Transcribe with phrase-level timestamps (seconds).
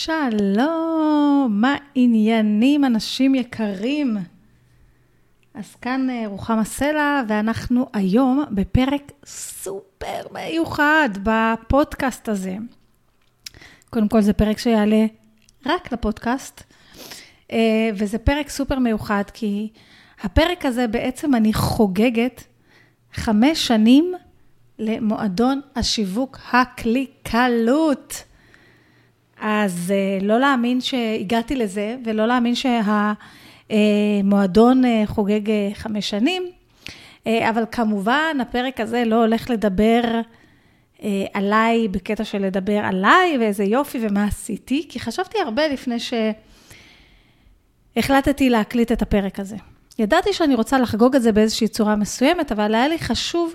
[0.00, 4.16] שלום, מה עניינים, אנשים יקרים?
[5.54, 12.56] אז כאן אה, רוחמה סלע, ואנחנו היום בפרק סופר מיוחד בפודקאסט הזה.
[13.90, 15.06] קודם כל, זה פרק שיעלה
[15.66, 16.62] רק לפודקאסט,
[17.52, 19.68] אה, וזה פרק סופר מיוחד, כי
[20.22, 22.44] הפרק הזה בעצם אני חוגגת
[23.12, 24.14] חמש שנים
[24.78, 28.29] למועדון השיווק הקליקלות.
[29.40, 32.54] אז אה, לא להאמין שהגעתי לזה, ולא להאמין
[33.70, 36.42] שהמועדון אה, חוגג אה, חמש שנים,
[37.26, 40.00] אבל כמובן, הפרק הזה לא הולך לדבר
[41.34, 45.96] עליי בקטע של לדבר עליי, ואיזה יופי ומה עשיתי, כי חשבתי הרבה לפני
[47.96, 49.56] שהחלטתי להקליט את הפרק הזה.
[49.98, 53.54] ידעתי שאני רוצה לחגוג את זה באיזושהי צורה מסוימת, אבל היה לי חשוב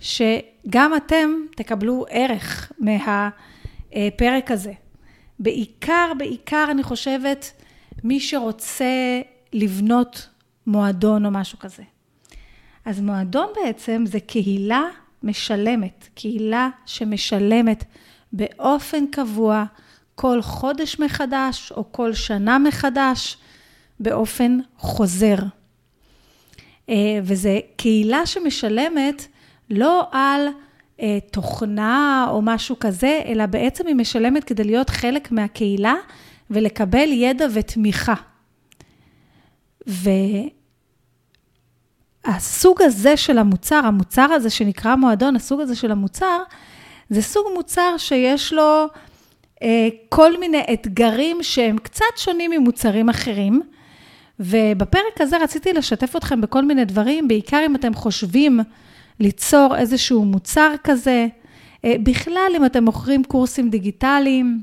[0.00, 4.72] שגם אתם תקבלו ערך מהפרק הזה.
[5.38, 7.52] בעיקר, בעיקר, אני חושבת,
[8.04, 9.20] מי שרוצה
[9.52, 10.28] לבנות
[10.66, 11.82] מועדון או משהו כזה.
[12.84, 14.82] אז מועדון בעצם זה קהילה
[15.22, 17.84] משלמת, קהילה שמשלמת
[18.32, 19.64] באופן קבוע,
[20.14, 23.36] כל חודש מחדש או כל שנה מחדש,
[24.00, 25.36] באופן חוזר.
[26.88, 29.26] אה, וזה קהילה שמשלמת
[29.70, 30.48] לא על
[31.30, 35.94] תוכנה או משהו כזה, אלא בעצם היא משלמת כדי להיות חלק מהקהילה
[36.50, 38.14] ולקבל ידע ותמיכה.
[42.26, 46.38] והסוג הזה של המוצר, המוצר הזה שנקרא מועדון, הסוג הזה של המוצר,
[47.10, 48.86] זה סוג מוצר שיש לו
[49.62, 53.62] אה, כל מיני אתגרים שהם קצת שונים ממוצרים אחרים.
[54.40, 58.60] ובפרק הזה רציתי לשתף אתכם בכל מיני דברים, בעיקר אם אתם חושבים
[59.20, 61.26] ליצור איזשהו מוצר כזה.
[61.84, 64.62] אה, בכלל, אם אתם מוכרים קורסים דיגיטליים,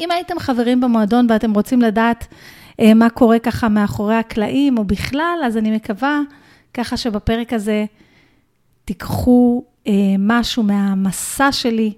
[0.00, 2.26] אם הייתם חברים במועדון ואתם רוצים לדעת
[2.80, 6.20] אה, מה קורה ככה מאחורי הקלעים, או בכלל, אז אני מקווה
[6.74, 7.84] ככה שבפרק הזה
[8.84, 11.92] תיקחו אה, משהו מהמסע שלי,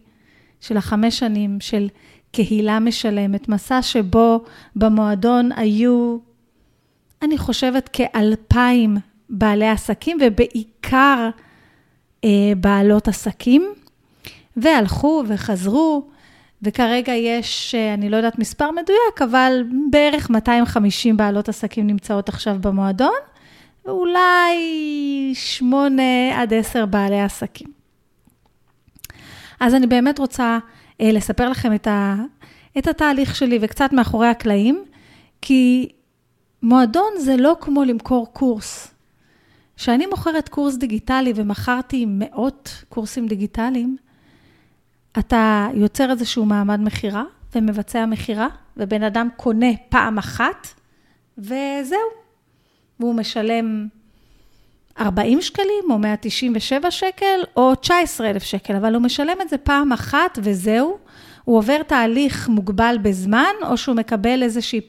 [0.60, 1.88] של החמש שנים, של
[2.32, 4.44] קהילה משלמת, מסע שבו
[4.76, 6.19] במועדון היו,
[7.22, 8.97] אני חושבת, כאלפיים
[9.30, 11.30] בעלי עסקים, ובעיקר
[12.56, 13.74] בעלות עסקים,
[14.56, 16.08] והלכו וחזרו,
[16.62, 22.56] וכרגע יש, אה, אני לא יודעת מספר מדויק, אבל בערך 250 בעלות עסקים נמצאות עכשיו
[22.60, 23.14] במועדון,
[23.84, 24.54] ואולי
[25.34, 26.02] 8
[26.34, 27.68] עד 10 בעלי עסקים.
[29.60, 30.58] אז אני באמת רוצה
[31.00, 32.16] אה, לספר לכם את, ה,
[32.78, 34.84] את התהליך שלי וקצת מאחורי הקלעים,
[35.42, 35.88] כי
[36.62, 38.94] מועדון זה לא כמו למכור קורס.
[39.76, 43.96] כשאני מוכרת קורס דיגיטלי ומכרתי מאות קורסים דיגיטליים,
[45.18, 47.24] אתה יוצר איזשהו מעמד מכירה
[47.54, 50.68] ומבצע מכירה, ובן אדם קונה פעם אחת,
[51.38, 51.98] וזהו.
[53.00, 53.88] והוא משלם
[54.98, 60.38] 40 שקלים, או 197 שקל, או 19,000 שקל, אבל הוא משלם את זה פעם אחת,
[60.42, 60.98] וזהו.
[61.44, 64.80] הוא עובר תהליך מוגבל בזמן, או שהוא מקבל איזשהי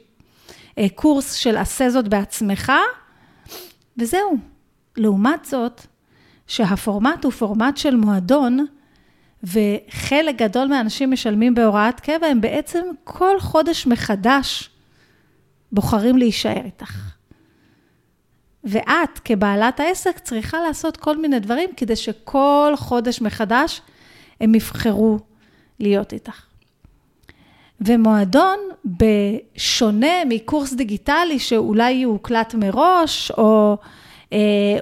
[0.77, 2.71] אה, קורס של עשה זאת בעצמך,
[3.97, 4.54] וזהו.
[4.97, 5.81] לעומת זאת,
[6.47, 8.65] שהפורמט הוא פורמט של מועדון,
[9.43, 14.69] וחלק גדול מהאנשים משלמים בהוראת קבע, הם בעצם כל חודש מחדש
[15.71, 17.15] בוחרים להישאר איתך.
[18.63, 23.81] ואת, כבעלת העסק, צריכה לעשות כל מיני דברים כדי שכל חודש מחדש
[24.41, 25.19] הם יבחרו
[25.79, 26.45] להיות איתך.
[27.81, 33.87] ומועדון, בשונה מקורס דיגיטלי שאולי יוקלט מראש, או אה,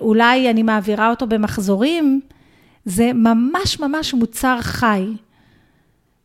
[0.01, 2.21] אולי אני מעבירה אותו במחזורים,
[2.85, 5.05] זה ממש ממש מוצר חי.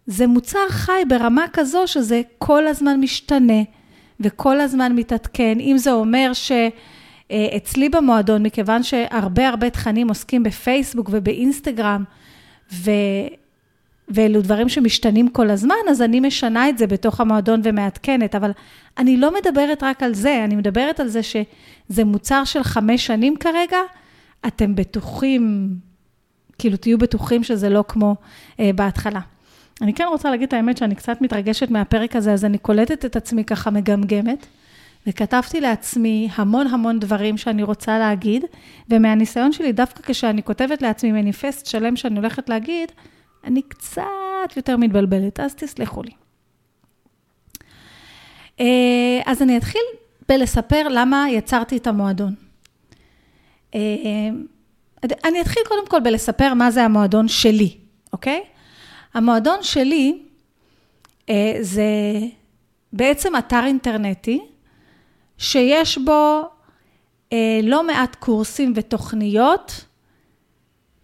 [0.07, 3.63] זה מוצר חי ברמה כזו שזה כל הזמן משתנה
[4.21, 5.61] וכל הזמן מתעדכן.
[5.61, 12.05] אם זה אומר שאצלי במועדון, מכיוון שהרבה הרבה תכנים עוסקים בפייסבוק ובאינסטגרם,
[12.73, 12.91] ו...
[14.11, 18.51] ואלו דברים שמשתנים כל הזמן, אז אני משנה את זה בתוך המועדון ומעדכנת, אבל
[18.99, 23.37] אני לא מדברת רק על זה, אני מדברת על זה שזה מוצר של חמש שנים
[23.37, 23.79] כרגע,
[24.47, 25.75] אתם בטוחים,
[26.59, 28.17] כאילו תהיו בטוחים שזה לא כמו
[28.61, 29.21] אה, בהתחלה.
[29.83, 33.17] אני כן רוצה להגיד את האמת שאני קצת מתרגשת מהפרק הזה, אז אני קולטת את
[33.17, 34.47] עצמי ככה מגמגמת,
[35.07, 38.45] וכתבתי לעצמי המון המון דברים שאני רוצה להגיד,
[38.91, 42.93] ומהניסיון שלי, דווקא כשאני כותבת לעצמי מניפסט שלם שאני הולכת להגיד,
[43.49, 46.11] אני קצת יותר מתבלבלת, אז תסלחו לי.
[48.61, 49.83] אה, אז אני אתחיל
[50.29, 52.35] בלספר למה יצרתי את המועדון.
[53.75, 53.81] אה,
[55.25, 57.77] אני אתחיל קודם כל בלספר מה זה המועדון שלי,
[58.13, 58.43] אוקיי?
[59.15, 60.23] המועדון שלי
[61.61, 61.85] זה
[62.93, 64.41] בעצם אתר אינטרנטי,
[65.39, 66.43] שיש בו
[67.63, 69.85] לא מעט קורסים ותוכניות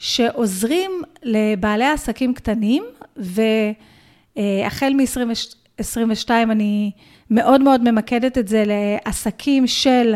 [0.05, 2.85] שעוזרים לבעלי עסקים קטנים,
[3.17, 6.91] והחל מ-2022 אני
[7.31, 10.15] מאוד מאוד ממקדת את זה לעסקים של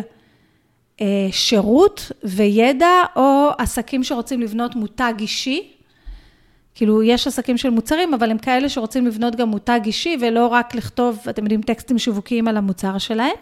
[1.30, 5.70] שירות וידע, או עסקים שרוצים לבנות מותג אישי.
[6.74, 10.74] כאילו, יש עסקים של מוצרים, אבל הם כאלה שרוצים לבנות גם מותג אישי, ולא רק
[10.74, 13.36] לכתוב, אתם יודעים, טקסטים שיווקיים על המוצר שלהם.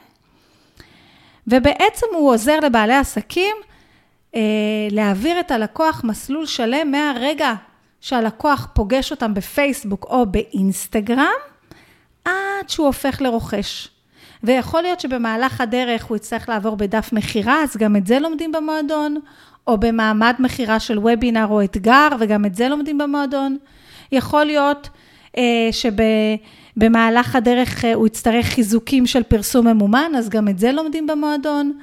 [1.47, 3.76] ובעצם הוא עוזר לבעלי עסקים אה,
[4.91, 7.55] להעביר את הלקוח מסלול שלם מהרגע
[8.01, 11.27] שהלקוח פוגש אותם בפייסבוק או באינסטגרם,
[12.25, 13.89] עד שהוא הופך לרוכש.
[14.45, 19.21] ויכול להיות שבמהלך הדרך הוא יצטרך לעבור בדף מכירה, אז גם את זה לומדים במועדון,
[19.67, 23.57] או במעמד מכירה של וובינר או אתגר, וגם את זה לומדים במועדון.
[24.13, 24.89] יכול להיות
[25.37, 25.69] אה,
[26.77, 31.79] שבמהלך הדרך אה, הוא יצטרך חיזוקים של פרסום ממומן, אז גם את זה לומדים במועדון.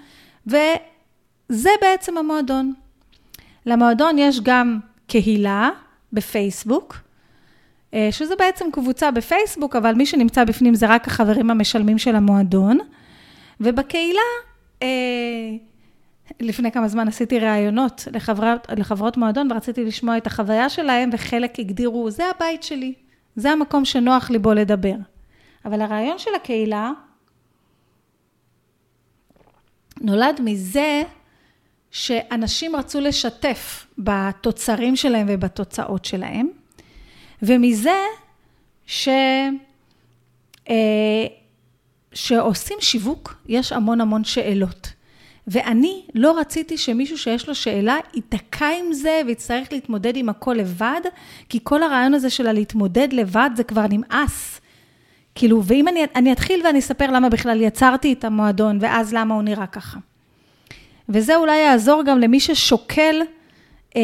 [1.50, 2.74] וזה בעצם המועדון.
[3.66, 5.70] למועדון יש גם קהילה
[6.14, 6.98] בפייסבוק,
[7.94, 12.78] אה, שזה בעצם קבוצה בפייסבוק, אבל מי שנמצא בפנים זה רק החברים המשלמים של המועדון.
[13.62, 14.22] ובקהילה,
[14.82, 14.88] אה,
[16.40, 22.12] לפני כמה זמן עשיתי ראיונות לחברות, לחברות מועדון ורציתי לשמוע את החוויה שלהם, וחלק הגדירו,
[22.12, 22.94] זה הבית שלי,
[23.36, 24.96] זה המקום שנוח לי בו לדבר.
[25.66, 26.92] אבל הרעיון של הקהילה
[30.02, 31.04] נולד מזה
[31.94, 36.48] שאנשים רצו לשתף בתוצרים שלהם ובתוצאות שלהם,
[37.42, 38.00] ומזה
[38.86, 39.10] ש...
[40.70, 41.26] אה,
[42.14, 44.94] שעושים שיווק, יש המון המון שאלות.
[45.48, 51.02] ואני לא רציתי שמישהו שיש לו שאלה ייתקע עם זה ויצטרך להתמודד עם הכל לבד,
[51.50, 54.62] כי כל הרעיון הזה של הלהתמודד לבד זה כבר נמאס.
[55.36, 59.44] כאילו, ואם אני, אני אתחיל ואני אספר למה בכלל יצרתי את המועדון, ואז למה הוא
[59.44, 60.00] נראה ככה.
[61.10, 63.22] וזה אולי יעזור גם למי ששוקל
[63.96, 64.02] אה,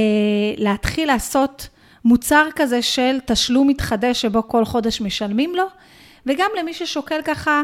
[0.58, 1.68] להתחיל לעשות
[2.06, 5.66] מוצר כזה של תשלום מתחדש שבו כל חודש משלמים לו,
[6.26, 7.62] וגם למי ששוקל ככה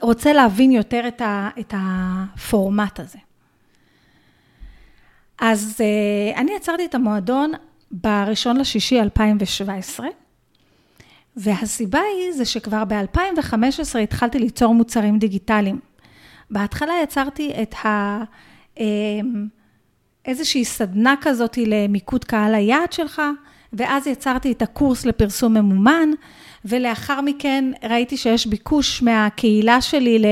[0.00, 3.18] רוצה להבין יותר את, ה, את הפורמט הזה.
[5.40, 7.52] אז uh, אני עצרתי את המועדון
[7.90, 10.06] בראשון לשישי 2017,
[11.36, 15.80] והסיבה היא זה שכבר ב-2015 התחלתי ליצור מוצרים דיגיטליים.
[16.50, 18.22] בהתחלה יצרתי את ה...
[18.76, 18.80] Uh,
[20.28, 23.22] איזושהי סדנה כזאת למיקוד קהל היעד שלך,
[23.72, 26.10] ואז יצרתי את הקורס לפרסום ממומן,
[26.64, 30.22] ולאחר מכן ראיתי שיש ביקוש מהקהילה שלי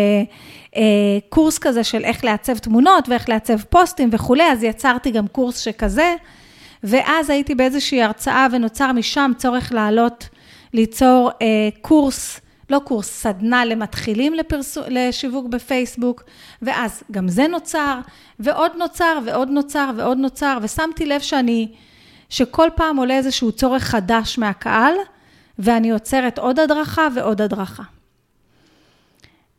[0.76, 6.14] לקורס כזה של איך לעצב תמונות ואיך לעצב פוסטים וכולי, אז יצרתי גם קורס שכזה,
[6.82, 10.28] ואז הייתי באיזושהי הרצאה ונוצר משם צורך לעלות,
[10.74, 12.40] ליצור אה, קורס,
[12.70, 16.22] לא קורס, סדנה למתחילים לפרסו, לשיווק בפייסבוק,
[16.62, 18.00] ואז גם זה נוצר,
[18.40, 21.68] ועוד נוצר, ועוד נוצר, ועוד נוצר, ושמתי לב שאני,
[22.30, 24.94] שכל פעם עולה איזשהו צורך חדש מהקהל,
[25.58, 27.82] ואני עוצרת עוד הדרכה ועוד הדרכה.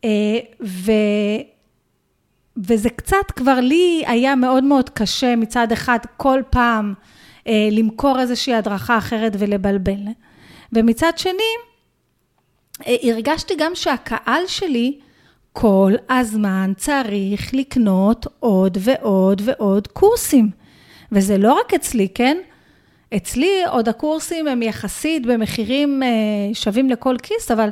[0.04, 0.92] אה, ו...
[2.56, 6.94] וזה קצת כבר לי היה מאוד מאוד קשה מצד אחד כל פעם
[7.46, 9.98] אה, למכור איזושהי הדרכה אחרת ולבלבל.
[10.72, 11.52] ומצד שני,
[12.86, 14.98] הרגשתי גם שהקהל שלי
[15.52, 20.50] כל הזמן צריך לקנות עוד ועוד ועוד קורסים.
[21.12, 22.36] וזה לא רק אצלי, כן?
[23.16, 26.08] אצלי עוד הקורסים הם יחסית במחירים אה,
[26.54, 27.68] שווים לכל כיס, אבל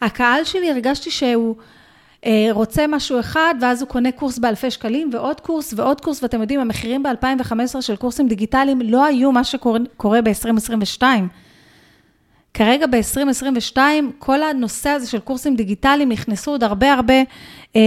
[0.00, 1.56] הקהל שלי הרגשתי שהוא
[2.26, 6.40] אה, רוצה משהו אחד, ואז הוא קונה קורס באלפי שקלים, ועוד קורס ועוד קורס, ואתם
[6.40, 11.02] יודעים, המחירים ב-2015 של קורסים דיגיטליים לא היו מה שקורה ב-2022.
[12.54, 13.78] כרגע ב-2022,
[14.18, 17.22] כל הנושא הזה של קורסים דיגיטליים, נכנסו עוד הרבה הרבה
[17.76, 17.80] אה,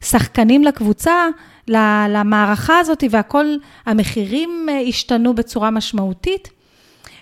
[0.00, 1.26] שחקנים לקבוצה,
[2.08, 3.46] למערכה הזאת, והכל,
[3.86, 6.48] המחירים אה, השתנו בצורה משמעותית.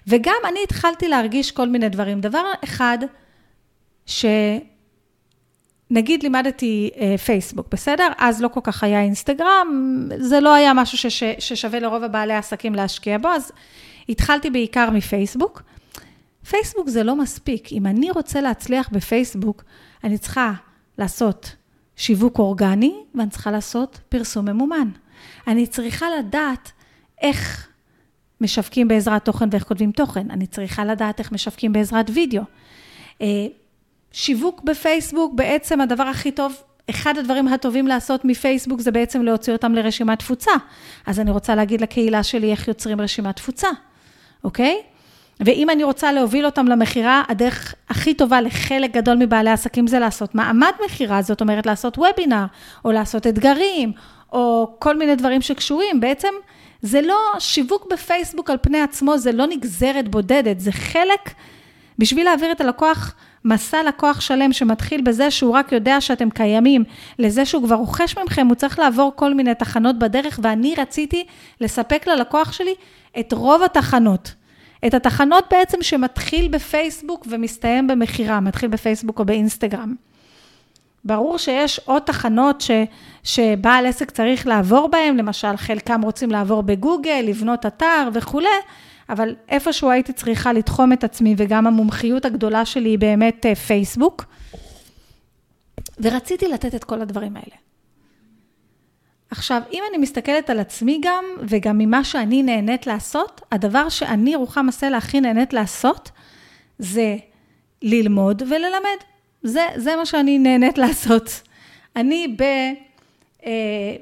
[0.07, 2.21] וגם אני התחלתי להרגיש כל מיני דברים.
[2.21, 2.99] דבר אחד,
[4.07, 4.33] שנגיד
[6.23, 8.09] לימדתי אה, פייסבוק, בסדר?
[8.19, 12.75] אז לא כל כך היה אינסטגרם, זה לא היה משהו שש, ששווה לרוב הבעלי העסקים
[12.75, 13.53] להשקיע בו, אז
[14.09, 15.63] התחלתי בעיקר מפייסבוק.
[16.49, 17.73] פייסבוק זה לא מספיק.
[17.73, 19.65] אם אני רוצה להצליח בפייסבוק,
[20.05, 20.53] אני צריכה
[20.99, 21.57] לעשות
[21.97, 24.89] שיווק אורגני, ואני צריכה לעשות פרסום ממומן.
[25.47, 26.73] אני צריכה לדעת
[27.23, 27.69] איך
[28.41, 30.31] משווקים בעזרת תוכן ואיך כותבים תוכן.
[30.31, 32.43] אני צריכה לדעת איך משווקים בעזרת וידאו.
[33.23, 33.47] אה,
[34.13, 39.73] שיווק בפייסבוק, בעצם הדבר הכי טוב, אחד הדברים הטובים לעשות מפייסבוק זה בעצם להוציא אותם
[39.73, 40.51] לרשימת תפוצה.
[41.07, 43.69] אז אני רוצה להגיד לקהילה שלי איך יוצרים רשימת תפוצה,
[44.45, 44.83] אוקיי?
[45.41, 50.35] ואם אני רוצה להוביל אותם למכירה, הדרך הכי טובה לחלק גדול מבעלי עסקים זה לעשות
[50.35, 52.45] מעמד מכירה, זאת אומרת לעשות וובינר,
[52.85, 53.93] או לעשות אתגרים,
[54.33, 56.01] או כל מיני דברים שקשורים.
[56.01, 56.29] בעצם
[56.83, 61.31] זה לא שיווק בפייסבוק על פני עצמו, זה לא נגזרת בודדת, זה חלק
[61.99, 63.15] בשביל להעביר את הלקוח,
[63.45, 66.85] מסע לקוח שלם שמתחיל בזה שהוא רק יודע שאתם קיימים,
[67.19, 71.25] לזה שהוא כבר רוכש מכם, הוא צריך לעבור כל מיני תחנות בדרך, ואני רציתי
[71.61, 72.75] לספק ללקוח שלי
[73.21, 74.35] את רוב התחנות.
[74.87, 79.95] את התחנות בעצם שמתחיל בפייסבוק ומסתיים במכירה, מתחיל בפייסבוק או באינסטגרם.
[81.05, 82.71] ברור שיש עוד תחנות ש,
[83.25, 88.49] שבעל עסק צריך לעבור בהן, למשל חלקם רוצים לעבור בגוגל, לבנות אתר וכולי,
[89.09, 94.25] אבל איפשהו הייתי צריכה לתחום את עצמי, וגם המומחיות הגדולה שלי היא באמת אה, פייסבוק,
[96.01, 97.68] ורציתי לתת את כל הדברים האלה.
[99.31, 104.73] עכשיו, אם אני מסתכלת על עצמי גם, וגם ממה שאני נהנית לעשות, הדבר שאני, רוחמה
[104.73, 106.11] סלע, הכי נהנית לעשות,
[106.79, 107.17] זה
[107.83, 108.99] ללמוד וללמד.
[109.43, 111.43] זה, זה מה שאני נהנית לעשות.
[111.97, 112.43] אני ב...
[113.47, 113.97] אה,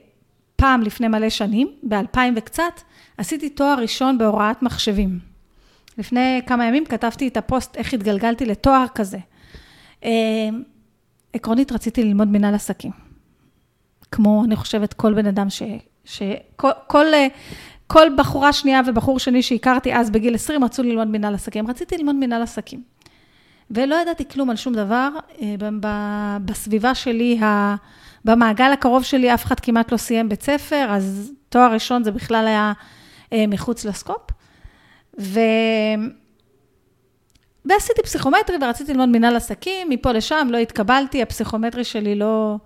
[0.56, 2.80] פעם לפני מלא שנים, ב-2000 וקצת,
[3.18, 5.18] עשיתי תואר ראשון בהוראת מחשבים.
[5.98, 9.18] לפני כמה ימים כתבתי את הפוסט, איך התגלגלתי לתואר כזה.
[10.04, 10.10] אה,
[11.32, 13.05] עקרונית רציתי ללמוד מנהל עסקים.
[14.16, 15.62] כמו, אני חושבת, כל בן אדם ש...
[16.04, 16.22] ש
[16.56, 17.06] כל, כל,
[17.86, 21.68] כל בחורה שנייה ובחור שני שהכרתי אז בגיל 20 רצו ללמוד מנהל עסקים.
[21.68, 22.82] רציתי ללמוד מנהל עסקים.
[23.70, 25.08] ולא ידעתי כלום על שום דבר.
[25.42, 25.54] אה,
[26.44, 27.40] בסביבה שלי,
[28.24, 32.46] במעגל הקרוב שלי, אף אחד כמעט לא סיים בית ספר, אז תואר ראשון זה בכלל
[32.46, 32.72] היה
[33.32, 34.22] אה, מחוץ לסקופ.
[35.20, 35.40] ו...
[37.64, 42.56] ועשיתי פסיכומטרי ורציתי ללמוד מנהל עסקים, מפה לשם לא התקבלתי, הפסיכומטרי שלי לא,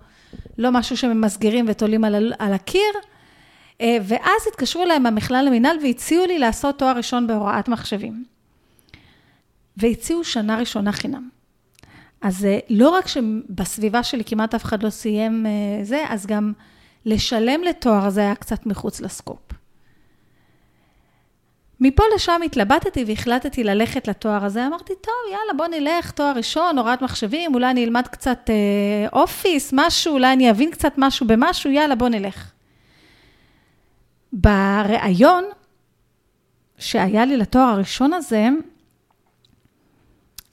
[0.57, 2.93] לא משהו שממסגרים ותולים על, על הקיר.
[3.81, 8.23] אה, ואז התקשרו אליי מהמכלל למינהל והציעו לי לעשות תואר ראשון בהוראת מחשבים.
[9.77, 11.29] והציעו שנה ראשונה חינם.
[12.21, 16.53] אז אה, לא רק שבסביבה שלי כמעט אף אחד לא סיים אה, זה, אז גם
[17.05, 19.60] לשלם לתואר הזה היה קצת מחוץ לסקופ.
[21.81, 24.67] מפה לשם התלבטתי והחלטתי ללכת לתואר הזה.
[24.67, 29.73] אמרתי, טוב, יאללה, בוא נלך, תואר ראשון, הוראת מחשבים, אולי אני אלמד קצת אה, אופיס,
[29.73, 32.51] משהו, אולי אני אבין קצת משהו במשהו, יאללה, בוא נלך.
[34.33, 35.43] בריאיון
[36.77, 38.49] שהיה לי לתואר הראשון הזה,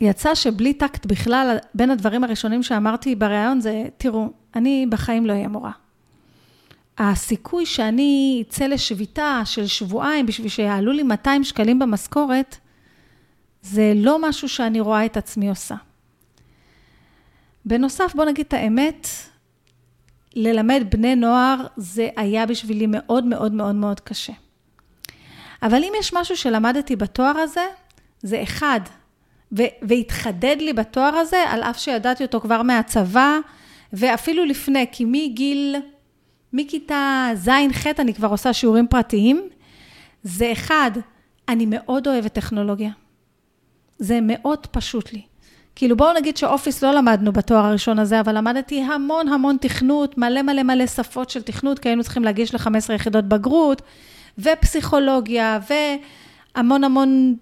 [0.00, 5.48] יצא שבלי טקט בכלל, בין הדברים הראשונים שאמרתי בריאיון זה, תראו, אני בחיים לא אהיה
[5.48, 5.72] מורה.
[6.98, 12.56] הסיכוי שאני אצא לשביתה של שבועיים בשביל שיעלו לי 200 שקלים במשכורת,
[13.62, 15.74] זה לא משהו שאני רואה את עצמי עושה.
[17.64, 19.08] בנוסף, בוא נגיד את האמת,
[20.34, 24.32] ללמד בני נוער זה היה בשבילי מאוד מאוד מאוד מאוד קשה.
[25.62, 27.66] אבל אם יש משהו שלמדתי בתואר הזה,
[28.22, 28.80] זה אחד,
[29.82, 33.38] והתחדד לי בתואר הזה, על אף שידעתי אותו כבר מהצבא,
[33.92, 35.76] ואפילו לפני, כי מגיל,
[36.52, 39.48] מכיתה ז'-ח' אני כבר עושה שיעורים פרטיים.
[40.22, 40.90] זה אחד,
[41.48, 42.90] אני מאוד אוהבת טכנולוגיה.
[43.98, 45.22] זה מאוד פשוט לי.
[45.74, 50.42] כאילו בואו נגיד שאופיס לא למדנו בתואר הראשון הזה, אבל למדתי המון המון תכנות, מלא
[50.42, 53.82] מלא מלא שפות של תכנות, כי היינו צריכים להגיש ל-15 יחידות בגרות,
[54.38, 55.58] ופסיכולוגיה,
[56.56, 57.36] והמון המון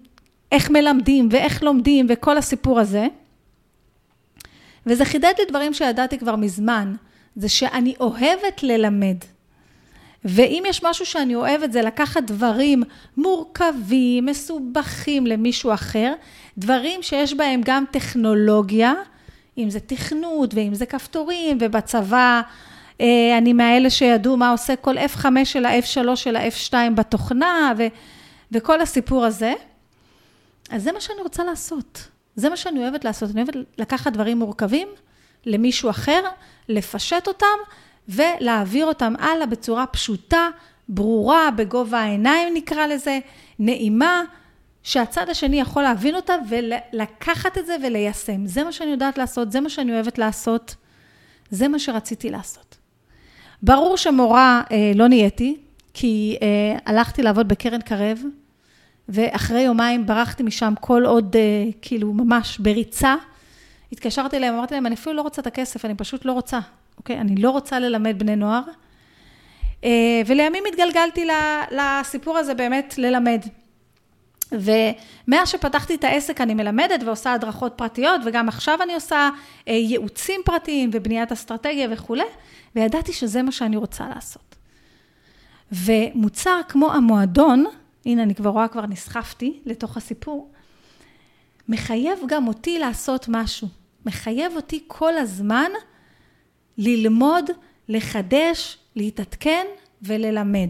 [0.51, 3.07] איך מלמדים ואיך לומדים וכל הסיפור הזה.
[4.85, 6.95] וזה חידד לי דברים שידעתי כבר מזמן,
[7.37, 9.17] זה שאני אוהבת ללמד.
[10.25, 12.83] ואם יש משהו שאני אוהבת זה לקחת דברים
[13.17, 16.13] מורכבים, מסובכים למישהו אחר,
[16.57, 18.93] דברים שיש בהם גם טכנולוגיה,
[19.57, 22.41] אם זה תכנות ואם זה כפתורים, ובצבא
[23.01, 27.87] אה, אני מאלה שידעו מה עושה כל F5 של ה-F3 של ה-F2 בתוכנה, ו,
[28.51, 29.53] וכל הסיפור הזה.
[30.69, 32.07] אז זה מה שאני רוצה לעשות.
[32.35, 33.29] זה מה שאני אוהבת לעשות.
[33.31, 34.87] אני אוהבת לקחת דברים מורכבים
[35.45, 36.21] למישהו אחר,
[36.69, 37.57] לפשט אותם
[38.09, 40.49] ולהעביר אותם הלאה בצורה פשוטה,
[40.89, 43.19] ברורה, בגובה העיניים נקרא לזה,
[43.59, 44.23] נעימה,
[44.83, 48.45] שהצד השני יכול להבין אותה ולקחת את זה וליישם.
[48.45, 50.75] זה מה שאני יודעת לעשות, זה מה שאני אוהבת לעשות,
[51.49, 52.77] זה מה שרציתי לעשות.
[53.63, 55.57] ברור שמורה אה, לא נהייתי,
[55.93, 58.21] כי אה, הלכתי לעבוד בקרן קרב,
[59.09, 63.15] ואחרי יומיים ברחתי משם כל עוד, אה, כאילו, ממש בריצה.
[63.91, 66.59] התקשרתי אליהם, אמרתי להם, אני אפילו לא רוצה את הכסף, אני פשוט לא רוצה,
[66.97, 67.19] אוקיי?
[67.19, 68.61] אני לא רוצה ללמד בני נוער.
[69.83, 71.27] אה, ולימים התגלגלתי
[71.71, 73.41] לסיפור הזה באמת ללמד.
[74.51, 79.29] ומאז שפתחתי את העסק אני מלמדת ועושה הדרכות פרטיות, וגם עכשיו אני עושה
[79.67, 82.23] אה, ייעוצים פרטיים ובניית אסטרטגיה וכולי,
[82.75, 84.55] וידעתי שזה מה שאני רוצה לעשות.
[85.71, 87.65] ומוצר כמו המועדון,
[88.05, 90.51] הנה, אני כבר רואה, כבר נסחפתי לתוך הסיפור.
[91.69, 93.67] מחייב גם אותי לעשות משהו.
[94.07, 95.71] מחייב אותי כל הזמן
[96.77, 97.49] ללמוד,
[97.89, 99.65] לחדש, להתעדכן
[100.01, 100.69] וללמד.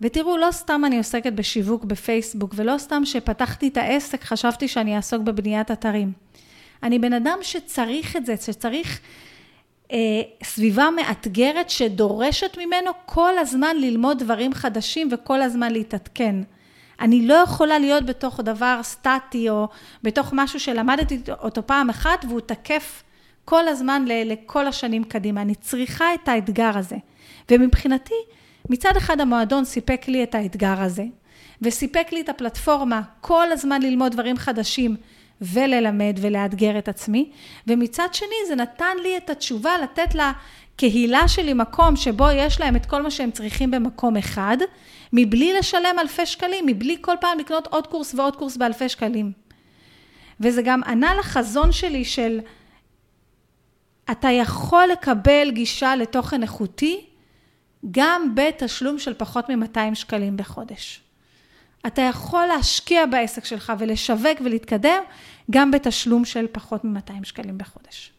[0.00, 5.22] ותראו, לא סתם אני עוסקת בשיווק בפייסבוק, ולא סתם שפתחתי את העסק, חשבתי שאני אעסוק
[5.22, 6.12] בבניית אתרים.
[6.82, 9.00] אני בן אדם שצריך את זה, שצריך
[9.92, 9.98] אה,
[10.42, 16.36] סביבה מאתגרת שדורשת ממנו כל הזמן ללמוד דברים חדשים וכל הזמן להתעדכן.
[17.00, 19.68] אני לא יכולה להיות בתוך דבר סטטי או
[20.02, 23.02] בתוך משהו שלמדתי אותו פעם אחת והוא תקף
[23.44, 25.42] כל הזמן לכל השנים קדימה.
[25.42, 26.96] אני צריכה את האתגר הזה.
[27.50, 28.14] ומבחינתי,
[28.70, 31.04] מצד אחד המועדון סיפק לי את האתגר הזה,
[31.62, 34.96] וסיפק לי את הפלטפורמה כל הזמן ללמוד דברים חדשים
[35.40, 37.30] וללמד ולאתגר את עצמי,
[37.66, 42.86] ומצד שני זה נתן לי את התשובה לתת לקהילה שלי מקום שבו יש להם את
[42.86, 44.56] כל מה שהם צריכים במקום אחד,
[45.12, 49.32] מבלי לשלם אלפי שקלים, מבלי כל פעם לקנות עוד קורס ועוד קורס באלפי שקלים.
[50.40, 52.40] וזה גם ענה לחזון שלי של
[54.10, 57.06] אתה יכול לקבל גישה לתוכן איכותי
[57.90, 61.00] גם בתשלום של פחות מ-200 שקלים בחודש.
[61.86, 65.02] אתה יכול להשקיע בעסק שלך ולשווק ולהתקדם
[65.50, 68.12] גם בתשלום של פחות מ-200 שקלים בחודש.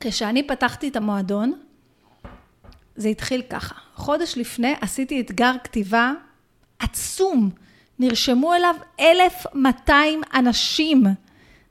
[0.00, 1.63] כשאני פתחתי את המועדון,
[2.96, 3.74] זה התחיל ככה.
[3.94, 6.12] חודש לפני עשיתי אתגר כתיבה
[6.78, 7.50] עצום.
[7.98, 11.04] נרשמו אליו 1,200 אנשים.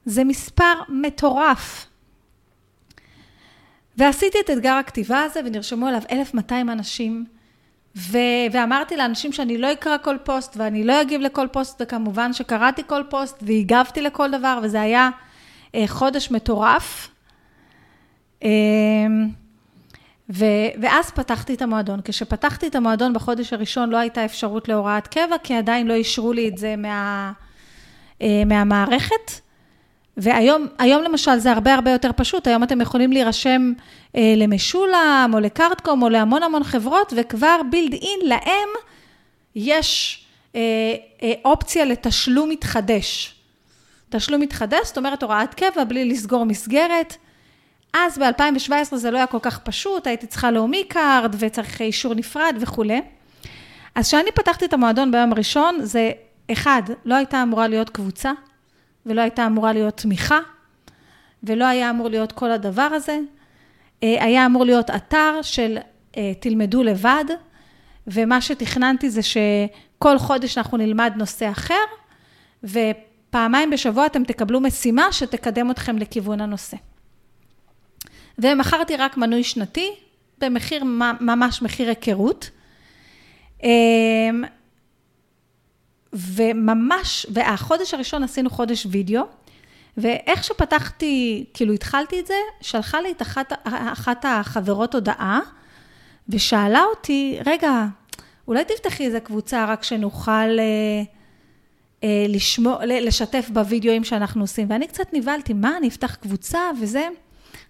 [0.05, 1.85] זה מספר מטורף.
[3.97, 7.25] ועשיתי את אתגר הכתיבה הזה ונרשמו אליו 1,200 אנשים.
[7.95, 12.81] ו- ואמרתי לאנשים שאני לא אקרא כל פוסט ואני לא אגיב לכל פוסט, וכמובן שקראתי
[12.87, 15.09] כל פוסט והגבתי לכל דבר, וזה היה
[15.75, 17.09] אה, חודש מטורף.
[18.43, 18.49] אה,
[20.29, 21.99] ו- ואז פתחתי את המועדון.
[22.03, 26.47] כשפתחתי את המועדון בחודש הראשון לא הייתה אפשרות להוראת קבע, כי עדיין לא אישרו לי
[26.47, 27.31] את זה מה,
[28.21, 29.43] אה, מהמערכת.
[30.17, 33.73] והיום היום למשל זה הרבה הרבה יותר פשוט, היום אתם יכולים להירשם
[34.15, 38.69] אה, למשולם או לקארדקום או להמון המון חברות, וכבר built-in להם
[39.55, 40.23] יש
[40.55, 40.61] אה,
[41.23, 43.35] אה, אופציה לתשלום מתחדש.
[44.09, 47.15] תשלום מתחדש, זאת אומרת הוראת קבע בלי לסגור מסגרת.
[47.93, 52.55] אז ב-2017 זה לא היה כל כך פשוט, הייתי צריכה לאומי קארד וצריך אישור נפרד
[52.59, 53.01] וכולי.
[53.95, 56.11] אז כשאני פתחתי את המועדון ביום הראשון, זה
[56.51, 58.31] אחד, לא הייתה אמורה להיות קבוצה,
[59.05, 60.39] ולא הייתה אמורה להיות תמיכה,
[61.43, 63.19] ולא היה אמור להיות כל הדבר הזה.
[64.03, 65.77] אה, היה אמור להיות אתר של
[66.17, 67.25] אה, תלמדו לבד,
[68.07, 71.83] ומה שתכננתי זה שכל חודש אנחנו נלמד נושא אחר,
[72.63, 76.77] ופעמיים בשבוע אתם תקבלו משימה שתקדם אתכם לכיוון הנושא.
[78.37, 79.89] ומכרתי רק מנוי שנתי,
[80.37, 80.83] במחיר,
[81.19, 82.49] ממש מחיר היכרות.
[83.63, 83.69] אה,
[86.13, 89.23] וממש, והחודש הראשון עשינו חודש וידאו,
[89.97, 95.39] ואיך שפתחתי, כאילו התחלתי את זה, שלחה לי את אחת, אחת החברות הודעה,
[96.29, 97.85] ושאלה אותי, רגע,
[98.47, 101.03] אולי תפתחי איזה קבוצה רק שנוכל אה,
[102.03, 104.67] אה, לשמור, לשתף בווידאוים שאנחנו עושים.
[104.69, 107.07] ואני קצת נבהלתי, מה, אני אפתח קבוצה וזה?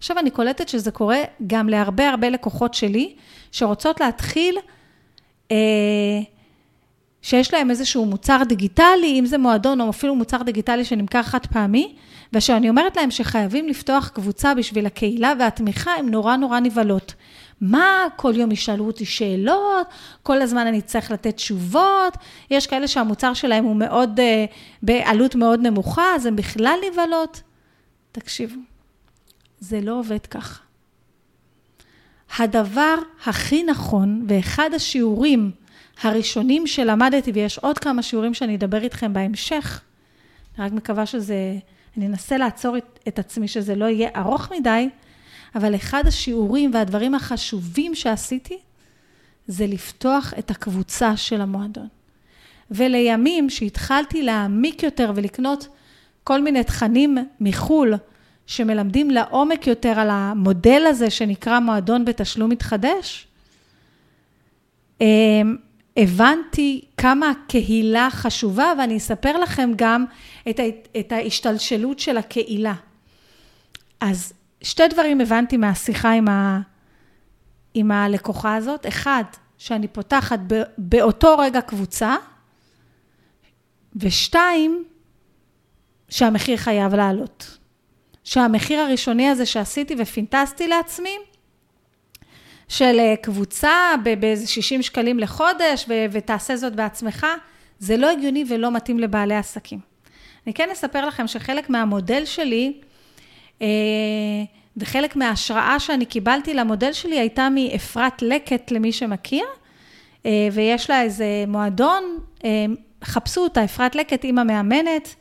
[0.03, 3.15] עכשיו אני קולטת שזה קורה גם להרבה הרבה לקוחות שלי,
[3.51, 4.57] שרוצות להתחיל
[5.51, 5.57] אה,
[7.21, 11.95] שיש להם איזשהו מוצר דיגיטלי, אם זה מועדון או אפילו מוצר דיגיטלי שנמכר חד פעמי,
[12.33, 17.13] וכשאני אומרת להם שחייבים לפתוח קבוצה בשביל הקהילה והתמיכה, הן נורא נורא נבהלות.
[17.61, 19.87] מה, כל יום ישאלו אותי שאלות,
[20.23, 22.17] כל הזמן אני צריך לתת תשובות,
[22.51, 27.41] יש כאלה שהמוצר שלהם הוא מאוד, uh, בעלות מאוד נמוכה, אז הן בכלל נבהלות.
[28.11, 28.72] תקשיבו,
[29.63, 30.59] זה לא עובד ככה.
[32.37, 32.95] הדבר
[33.25, 35.51] הכי נכון, ואחד השיעורים
[36.01, 39.81] הראשונים שלמדתי, ויש עוד כמה שיעורים שאני אדבר איתכם בהמשך,
[40.57, 41.57] אני רק מקווה שזה,
[41.97, 44.89] אני אנסה לעצור את, את עצמי שזה לא יהיה ארוך מדי,
[45.55, 48.57] אבל אחד השיעורים והדברים החשובים שעשיתי,
[49.47, 51.87] זה לפתוח את הקבוצה של המועדון.
[52.71, 55.67] ולימים שהתחלתי להעמיק יותר ולקנות
[56.23, 57.93] כל מיני תכנים מחו"ל,
[58.47, 63.27] שמלמדים לעומק יותר על המודל הזה שנקרא מועדון בתשלום מתחדש,
[65.01, 65.55] אמ,
[65.97, 70.05] הבנתי כמה הקהילה חשובה, ואני אספר לכם גם
[70.49, 70.59] את,
[70.99, 72.73] את ההשתלשלות של הקהילה.
[74.01, 76.59] אז שתי דברים הבנתי מהשיחה עם, ה,
[77.73, 78.87] עם הלקוחה הזאת.
[78.87, 79.23] אחד,
[79.57, 80.39] שאני פותחת
[80.77, 82.15] באותו רגע קבוצה,
[83.95, 84.83] ושתיים,
[86.09, 87.57] שהמחיר חייב לעלות.
[88.23, 91.17] שהמחיר הראשוני הזה שעשיתי ופינטסתי לעצמי,
[92.67, 93.71] של אה, קבוצה
[94.19, 97.27] באיזה 60 שקלים לחודש, ו- ותעשה זאת בעצמך,
[97.79, 99.79] זה לא הגיוני ולא מתאים לבעלי עסקים.
[100.45, 102.73] אני כן אספר לכם שחלק מהמודל שלי,
[103.61, 103.67] אה,
[104.77, 109.45] וחלק מההשראה שאני קיבלתי למודל שלי הייתה מאפרת לקט, למי שמכיר,
[110.25, 112.03] אה, ויש לה איזה מועדון,
[112.45, 112.65] אה,
[113.03, 115.15] חפשו אותה, אפרת לקט, אימא מאמנת,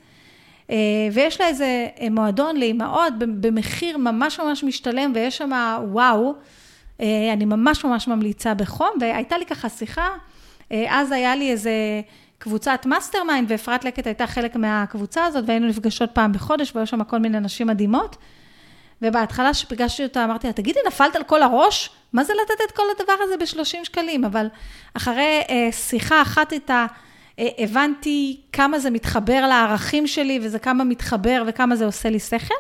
[1.12, 5.50] ויש לה איזה מועדון לאימהות במחיר ממש ממש משתלם, ויש שם
[5.88, 6.34] וואו,
[7.32, 10.08] אני ממש ממש ממליצה בחום, והייתה לי ככה שיחה,
[10.70, 11.72] אז היה לי איזה
[12.38, 17.18] קבוצת mastermind, ואפרת לקט הייתה חלק מהקבוצה הזאת, והיינו נפגשות פעם בחודש, והיו שם כל
[17.18, 18.16] מיני נשים מדהימות.
[19.02, 21.90] ובהתחלה שפגשתי אותה, אמרתי לה, תגידי, נפלת על כל הראש?
[22.12, 24.24] מה זה לתת את כל הדבר הזה ב-30 שקלים?
[24.24, 24.46] אבל
[24.94, 26.86] אחרי אה, שיחה אחת איתה, אה,
[27.38, 32.54] הבנתי כמה זה מתחבר לערכים שלי, וזה כמה מתחבר וכמה זה עושה לי שכל.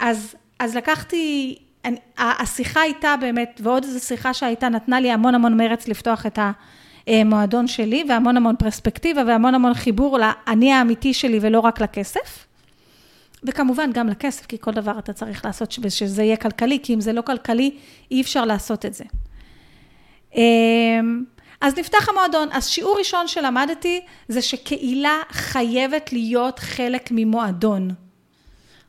[0.00, 5.56] אז, אז לקחתי, אני, השיחה הייתה באמת, ועוד איזו שיחה שהייתה, נתנה לי המון המון
[5.56, 6.38] מרץ לפתוח את
[7.06, 12.46] המועדון שלי, והמון המון פרספקטיבה, והמון המון חיבור לאני האמיתי שלי ולא רק לכסף.
[13.44, 17.12] וכמובן גם לכסף, כי כל דבר אתה צריך לעשות שזה יהיה כלכלי, כי אם זה
[17.12, 17.70] לא כלכלי,
[18.10, 19.04] אי אפשר לעשות את זה.
[21.60, 22.48] אז נפתח המועדון.
[22.52, 27.90] אז שיעור ראשון שלמדתי, זה שקהילה חייבת להיות חלק ממועדון,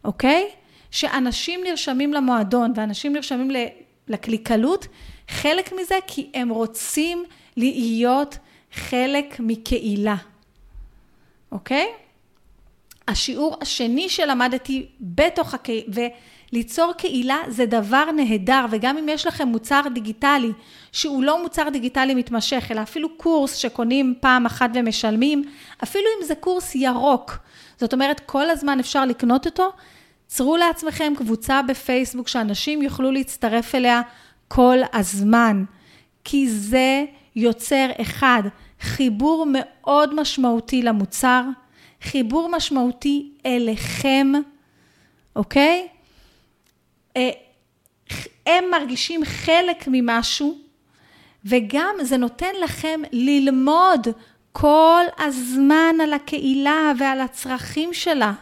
[0.04, 0.50] אוקיי?
[0.92, 3.52] שאנשים נרשמים למועדון ואנשים נרשמים
[4.08, 4.88] לקליקלות,
[5.30, 7.24] חלק מזה כי הם רוצים
[7.58, 8.38] להיות
[8.74, 10.16] חלק מקהילה,
[11.52, 11.88] אוקיי?
[13.08, 16.08] השיעור השני שלמדתי בתוך הקהילה,
[16.54, 20.52] וליצור קהילה זה דבר נהדר, וגם אם יש לכם מוצר דיגיטלי,
[20.92, 25.44] שהוא לא מוצר דיגיטלי מתמשך, אלא אפילו קורס שקונים פעם אחת ומשלמים,
[25.84, 27.38] אפילו אם זה קורס ירוק,
[27.80, 29.72] זאת אומרת, כל הזמן אפשר לקנות אותו,
[30.28, 34.02] צרו לעצמכם קבוצה בפייסבוק שאנשים יוכלו להצטרף אליה
[34.48, 35.64] כל הזמן,
[36.24, 37.06] כי זה
[37.36, 38.44] יוצר אחד,
[38.82, 41.44] חיבור מאוד משמעותי למוצר,
[42.02, 44.32] חיבור משמעותי אליכם,
[45.36, 45.88] אוקיי?
[47.18, 47.30] אה,
[48.46, 50.58] הם מרגישים חלק ממשהו,
[51.46, 54.08] וגם זה נותן לכם ללמוד
[54.52, 58.34] כל הזמן על הקהילה ועל הצרכים שלה.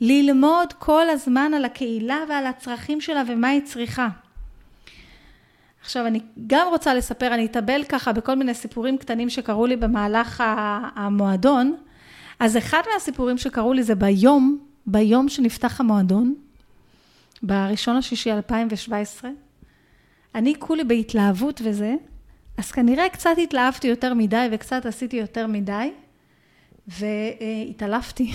[0.00, 4.08] ללמוד כל הזמן על הקהילה ועל הצרכים שלה ומה היא צריכה.
[5.80, 10.42] עכשיו, אני גם רוצה לספר, אני אתאבל ככה בכל מיני סיפורים קטנים שקרו לי במהלך
[10.94, 11.76] המועדון.
[12.40, 16.34] אז אחד מהסיפורים שקרו לי זה ביום, ביום שנפתח המועדון,
[17.42, 19.30] בראשון לשישי 2017,
[20.34, 21.94] אני כולי בהתלהבות וזה,
[22.56, 25.90] אז כנראה קצת התלהבתי יותר מדי וקצת עשיתי יותר מדי,
[26.88, 28.32] והתעלפתי.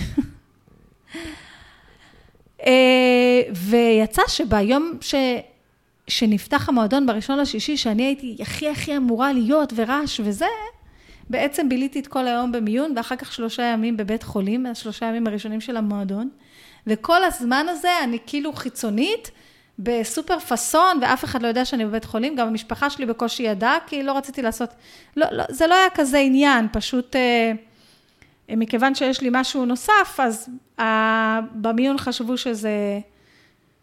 [2.66, 5.14] אה, ויצא שביום ש...
[6.08, 10.46] שנפתח המועדון בראשון לשישי, שאני הייתי הכי הכי אמורה להיות ורעש וזה,
[11.30, 15.60] בעצם ביליתי את כל היום במיון, ואחר כך שלושה ימים בבית חולים, השלושה ימים הראשונים
[15.60, 16.30] של המועדון.
[16.86, 19.30] וכל הזמן הזה אני כאילו חיצונית,
[19.78, 24.02] בסופר פאסון, ואף אחד לא יודע שאני בבית חולים, גם המשפחה שלי בקושי ידעה, כי
[24.02, 24.70] לא רציתי לעשות,
[25.16, 27.52] לא, לא, זה לא היה כזה עניין, פשוט אה,
[28.56, 33.00] מכיוון שיש לי משהו נוסף, אז אה, במיון חשבו שזה,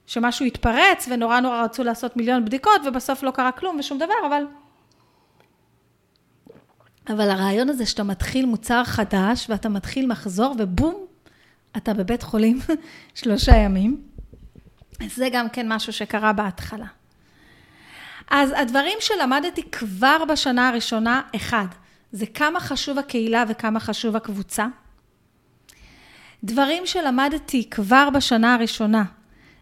[0.05, 4.43] שמשהו התפרץ, ונורא נורא רצו לעשות מיליון בדיקות, ובסוף לא קרה כלום ושום דבר, אבל
[7.09, 11.05] אבל הרעיון הזה שאתה מתחיל מוצר חדש, ואתה מתחיל מחזור, ובום,
[11.77, 12.59] אתה בבית חולים
[13.15, 14.01] שלושה ימים.
[15.07, 16.85] זה גם כן משהו שקרה בהתחלה.
[18.29, 21.65] אז הדברים שלמדתי כבר בשנה הראשונה, אחד,
[22.11, 24.67] זה כמה חשוב הקהילה וכמה חשוב הקבוצה.
[26.43, 29.03] דברים שלמדתי כבר בשנה הראשונה,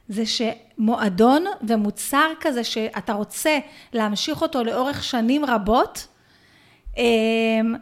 [0.10, 3.60] זה שמועדון ומוצר כזה שאתה רוצה
[3.94, 6.08] להמשיך אותו לאורך שנים רבות,
[6.98, 7.76] אמ,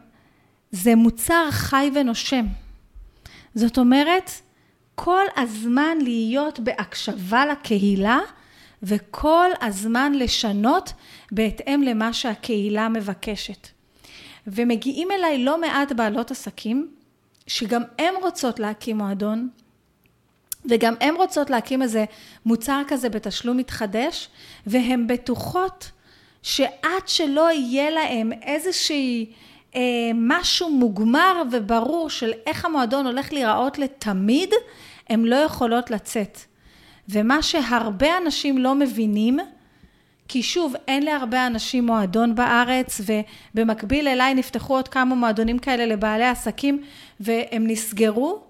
[0.70, 2.46] זה מוצר חי ונושם.
[3.58, 4.30] זאת אומרת,
[4.94, 8.18] כל הזמן להיות בהקשבה לקהילה
[8.82, 10.92] וכל הזמן לשנות
[11.32, 13.68] בהתאם למה שהקהילה מבקשת.
[14.46, 16.90] ומגיעים אליי לא מעט בעלות עסקים,
[17.46, 19.48] שגם הן רוצות להקים מועדון,
[20.70, 22.04] וגם הן רוצות להקים איזה
[22.46, 24.28] מוצר כזה בתשלום מתחדש,
[24.66, 25.90] והן בטוחות
[26.42, 29.32] שעד שלא יהיה להם איזושהי,
[30.14, 34.50] משהו מוגמר וברור של איך המועדון הולך להיראות לתמיד,
[35.08, 36.38] הן לא יכולות לצאת.
[37.08, 39.38] ומה שהרבה אנשים לא מבינים,
[40.28, 43.00] כי שוב, אין להרבה אנשים מועדון בארץ,
[43.54, 46.82] ובמקביל אליי נפתחו עוד כמה מועדונים כאלה לבעלי עסקים,
[47.20, 48.40] והם נסגרו.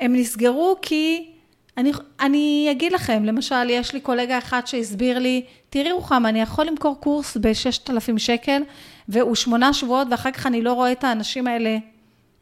[0.00, 1.28] הם נסגרו כי
[1.76, 6.66] אני, אני אגיד לכם, למשל, יש לי קולגה אחד שהסביר לי, תראי רוחמה, אני יכול
[6.66, 8.62] למכור קורס ב-6,000 שקל,
[9.08, 11.78] והוא שמונה שבועות, ואחר כך אני לא רואה את האנשים האלה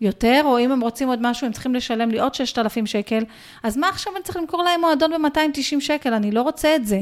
[0.01, 3.25] יותר, או אם הם רוצים עוד משהו, הם צריכים לשלם לי עוד 6,000 שקל,
[3.63, 6.15] אז מה עכשיו אני צריך למכור להם מועדון ב-290 שקל?
[6.15, 7.01] אני לא רוצה את זה.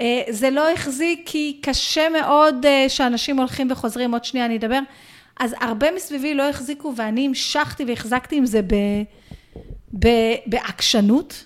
[0.00, 4.78] אה, זה לא החזיק כי קשה מאוד אה, שאנשים הולכים וחוזרים, עוד שנייה אני אדבר.
[5.40, 8.74] אז הרבה מסביבי לא החזיקו, ואני המשכתי והחזקתי עם זה ב,
[9.98, 10.08] ב,
[10.46, 11.44] בעקשנות,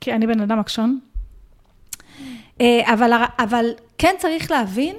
[0.00, 0.98] כי אני בן אדם עקשון.
[2.60, 4.96] אה, אבל, אבל כן צריך להבין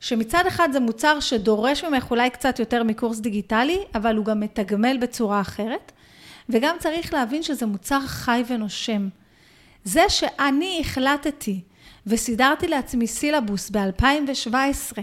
[0.00, 4.96] שמצד אחד זה מוצר שדורש ממך אולי קצת יותר מקורס דיגיטלי, אבל הוא גם מתגמל
[5.00, 5.92] בצורה אחרת.
[6.48, 9.08] וגם צריך להבין שזה מוצר חי ונושם.
[9.84, 11.60] זה שאני החלטתי
[12.06, 14.98] וסידרתי לעצמי סילבוס ב-2017,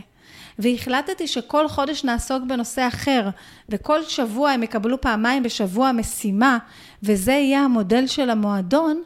[0.59, 3.29] והחלטתי שכל חודש נעסוק בנושא אחר,
[3.69, 6.57] וכל שבוע הם יקבלו פעמיים בשבוע משימה,
[7.03, 9.03] וזה יהיה המודל של המועדון,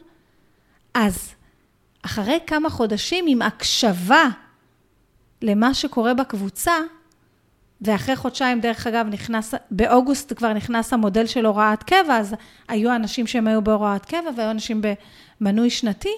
[0.94, 1.34] אז
[2.02, 4.28] אחרי כמה חודשים עם הקשבה
[5.42, 6.72] למה שקורה בקבוצה,
[7.80, 12.34] ואחרי חודשיים, דרך אגב, נכנס, באוגוסט כבר נכנס המודל של הוראת קבע, אז
[12.68, 14.82] היו אנשים שהם היו בהוראת קבע והיו אנשים
[15.40, 16.14] במנוי שנתי,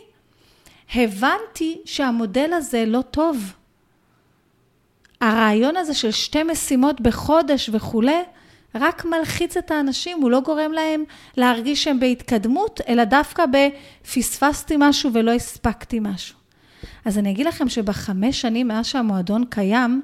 [0.94, 3.52] הבנתי שהמודל הזה לא טוב.
[5.20, 8.22] הרעיון הזה של שתי משימות בחודש וכולי,
[8.74, 11.04] רק מלחיץ את האנשים, הוא לא גורם להם
[11.36, 16.43] להרגיש שהם בהתקדמות, אלא דווקא בפספסתי משהו ולא הספקתי משהו.
[17.04, 20.02] אז אני אגיד לכם שבחמש שנים מאז שהמועדון קיים,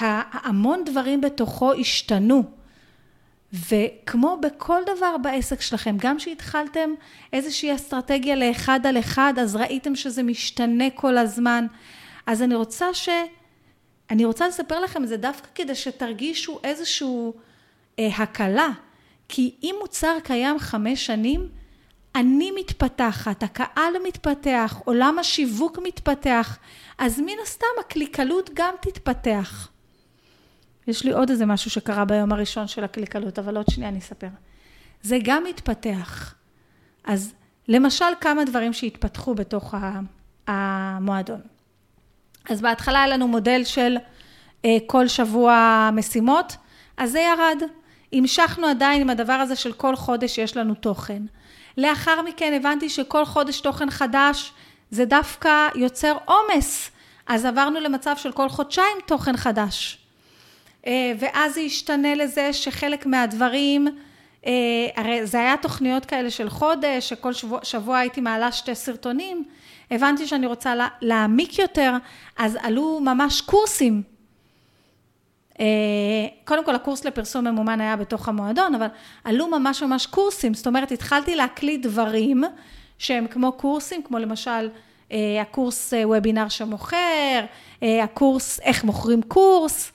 [0.00, 2.42] המון דברים בתוכו השתנו.
[3.52, 6.90] וכמו בכל דבר בעסק שלכם, גם שהתחלתם
[7.32, 11.66] איזושהי אסטרטגיה לאחד על אחד, אז ראיתם שזה משתנה כל הזמן.
[12.26, 13.08] אז אני רוצה ש...
[14.10, 17.30] אני רוצה לספר לכם את זה דווקא כדי שתרגישו איזושהי
[17.98, 18.68] אה, הקלה.
[19.28, 21.48] כי אם מוצר קיים חמש שנים,
[22.16, 26.58] אני מתפתחת, הקהל מתפתח, עולם השיווק מתפתח,
[26.98, 29.68] אז מן הסתם הקליקלות גם תתפתח.
[30.86, 34.28] יש לי עוד איזה משהו שקרה ביום הראשון של הקליקלות, אבל עוד שנייה אני אספר.
[35.02, 36.34] זה גם מתפתח.
[37.04, 37.34] אז
[37.68, 39.74] למשל כמה דברים שהתפתחו בתוך
[40.46, 41.40] המועדון.
[42.50, 43.96] אז בהתחלה היה לנו מודל של
[44.64, 46.56] אה, כל שבוע משימות,
[46.96, 47.62] אז זה ירד.
[48.12, 51.22] המשכנו עדיין עם הדבר הזה של כל חודש יש לנו תוכן.
[51.76, 54.52] לאחר מכן הבנתי שכל חודש תוכן חדש
[54.90, 56.90] זה דווקא יוצר עומס,
[57.26, 59.98] אז עברנו למצב של כל חודשיים תוכן חדש.
[60.86, 63.88] אה, ואז זה השתנה לזה שחלק מהדברים,
[64.46, 64.52] אה,
[64.96, 69.44] הרי זה היה תוכניות כאלה של חודש, שכל שבוע, שבוע הייתי מעלה שתי סרטונים,
[69.90, 71.92] הבנתי שאני רוצה להעמיק יותר,
[72.36, 74.15] אז עלו ממש קורסים.
[75.60, 75.64] אה,
[76.44, 78.86] קודם כל הקורס לפרסום ממומן היה בתוך המועדון, אבל
[79.24, 82.44] עלו ממש ממש קורסים, זאת אומרת התחלתי להקליט דברים
[82.98, 84.68] שהם כמו קורסים, כמו למשל
[85.40, 87.44] הקורס וובינר שמוכר,
[87.82, 89.92] הקורס איך מוכרים קורס,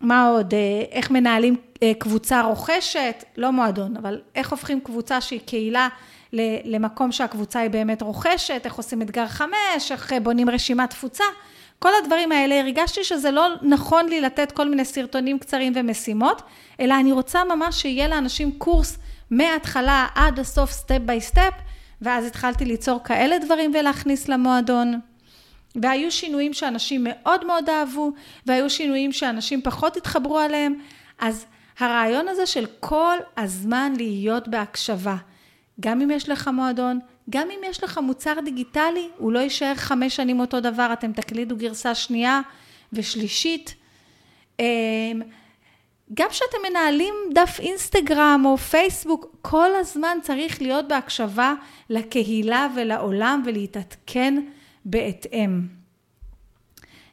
[0.00, 0.54] מה עוד?
[0.54, 5.88] אה, איך מנהלים אה, קבוצה רוכשת, לא מועדון, אבל איך הופכים קבוצה שהיא קהילה
[6.64, 11.24] למקום שהקבוצה היא באמת רוכשת, איך עושים אתגר חמש, איך אה, בונים רשימת תפוצה.
[11.78, 16.42] כל הדברים האלה, הרגשתי שזה לא נכון לי לתת כל מיני סרטונים קצרים ומשימות,
[16.80, 18.98] אלא אני רוצה ממש שיהיה לאנשים קורס
[19.30, 21.52] מההתחלה עד הסוף, step by step,
[22.02, 25.00] ואז התחלתי ליצור כאלה דברים ולהכניס למועדון.
[25.82, 28.10] והיו שינויים שאנשים מאוד מאוד אהבו,
[28.46, 30.74] והיו שינויים שאנשים פחות התחברו עליהם,
[31.18, 31.46] אז
[31.78, 35.16] הרעיון הזה של כל הזמן להיות בהקשבה,
[35.80, 40.16] גם אם יש לך מועדון, גם אם יש לך מוצר דיגיטלי, הוא לא יישאר חמש
[40.16, 42.40] שנים אותו דבר, אתם תקלידו גרסה שנייה
[42.92, 43.74] ושלישית.
[44.60, 45.22] אמ,
[46.14, 51.54] גם כשאתם מנהלים דף אינסטגרם או פייסבוק, כל הזמן צריך להיות בהקשבה
[51.90, 54.42] לקהילה ולעולם ולהתעדכן
[54.84, 55.60] בהתאם.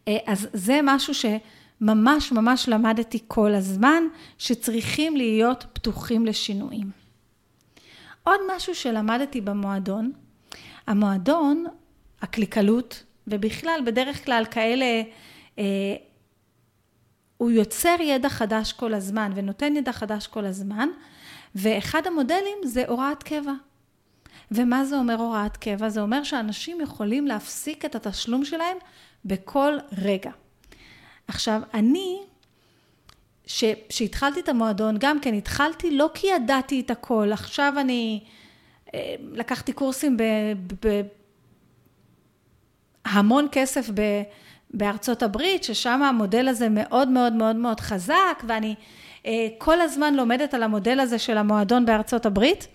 [0.08, 4.04] אה, אז זה משהו שממש ממש למדתי כל הזמן,
[4.38, 7.03] שצריכים להיות פתוחים לשינויים.
[8.24, 10.12] עוד משהו שלמדתי במועדון,
[10.88, 11.66] המועדון,
[12.22, 15.02] הקליקלות, ובכלל, בדרך כלל כאלה,
[15.60, 15.64] אה,
[17.38, 20.90] הוא יוצר ידע חדש כל הזמן ונותן ידע חדש כל הזמן,
[21.56, 23.54] ואחד המודלים זה הוראת קבע.
[24.52, 25.90] ומה זה אומר הוראת קבע?
[25.90, 28.78] זה אומר שאנשים יכולים להפסיק את התשלום שלהם
[29.26, 30.32] בכל רגע.
[31.28, 32.24] עכשיו, אני,
[33.90, 38.24] כשהתחלתי את המועדון, גם כן התחלתי לא כי ידעתי את הכל, עכשיו אני
[38.94, 40.18] אה, לקחתי קורסים
[43.06, 44.02] בהמון כסף ב,
[44.74, 48.76] בארצות הברית, ששם המודל הזה מאוד מאוד מאוד מאוד חזק, ואני
[49.26, 52.68] אה, כל הזמן לומדת על המודל הזה של המועדון בארצות הברית.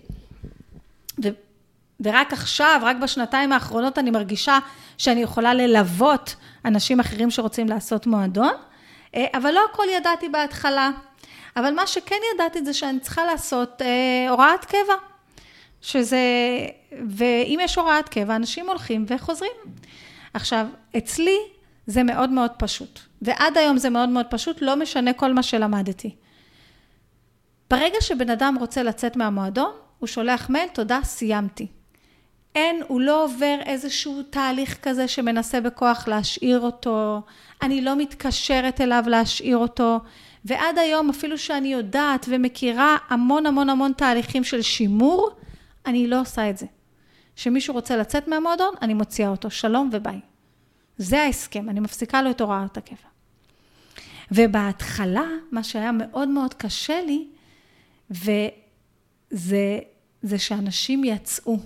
[1.99, 4.59] ורק עכשיו, רק בשנתיים האחרונות אני מרגישה
[4.97, 8.53] שאני יכולה ללוות אנשים אחרים שרוצים לעשות מועדון.
[9.15, 10.91] אה, אבל לא הכל ידעתי בהתחלה.
[11.55, 14.93] אבל מה שכן ידעתי זה שאני צריכה לעשות אה, הוראת קבע.
[15.81, 16.17] שזה,
[17.09, 19.51] ואם יש הוראת קבע, אנשים הולכים וחוזרים.
[20.33, 20.67] עכשיו,
[20.97, 21.37] אצלי
[21.87, 26.15] זה מאוד מאוד פשוט, ועד היום זה מאוד מאוד פשוט, לא משנה כל מה שלמדתי.
[27.69, 31.67] ברגע שבן אדם רוצה לצאת מהמועדון, הוא שולח מייל, תודה, סיימתי.
[32.55, 37.21] אין, הוא לא עובר איזשהו תהליך כזה שמנסה בכוח להשאיר אותו,
[37.61, 39.99] אני לא מתקשרת אליו להשאיר אותו,
[40.45, 45.29] ועד היום, אפילו שאני יודעת ומכירה המון המון המון תהליכים של שימור,
[45.85, 46.65] אני לא עושה את זה.
[47.35, 50.19] כשמישהו רוצה לצאת מהמועדון, אני מוציאה אותו, שלום וביי.
[50.97, 53.09] זה ההסכם, אני מפסיקה לו את הוראת הקבע.
[54.31, 57.27] ובהתחלה, מה שהיה מאוד מאוד קשה לי,
[58.11, 59.79] וזה
[60.21, 61.57] זה שאנשים יצאו.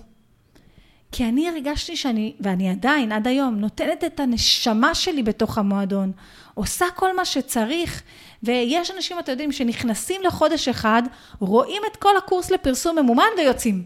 [1.16, 6.12] כי אני הרגשתי שאני, ואני עדיין, עד היום, נותנת את הנשמה שלי בתוך המועדון,
[6.54, 8.02] עושה כל מה שצריך,
[8.42, 11.02] ויש אנשים, אתם יודעים, שנכנסים לחודש אחד,
[11.40, 13.84] רואים את כל הקורס לפרסום ממומן ויוצאים.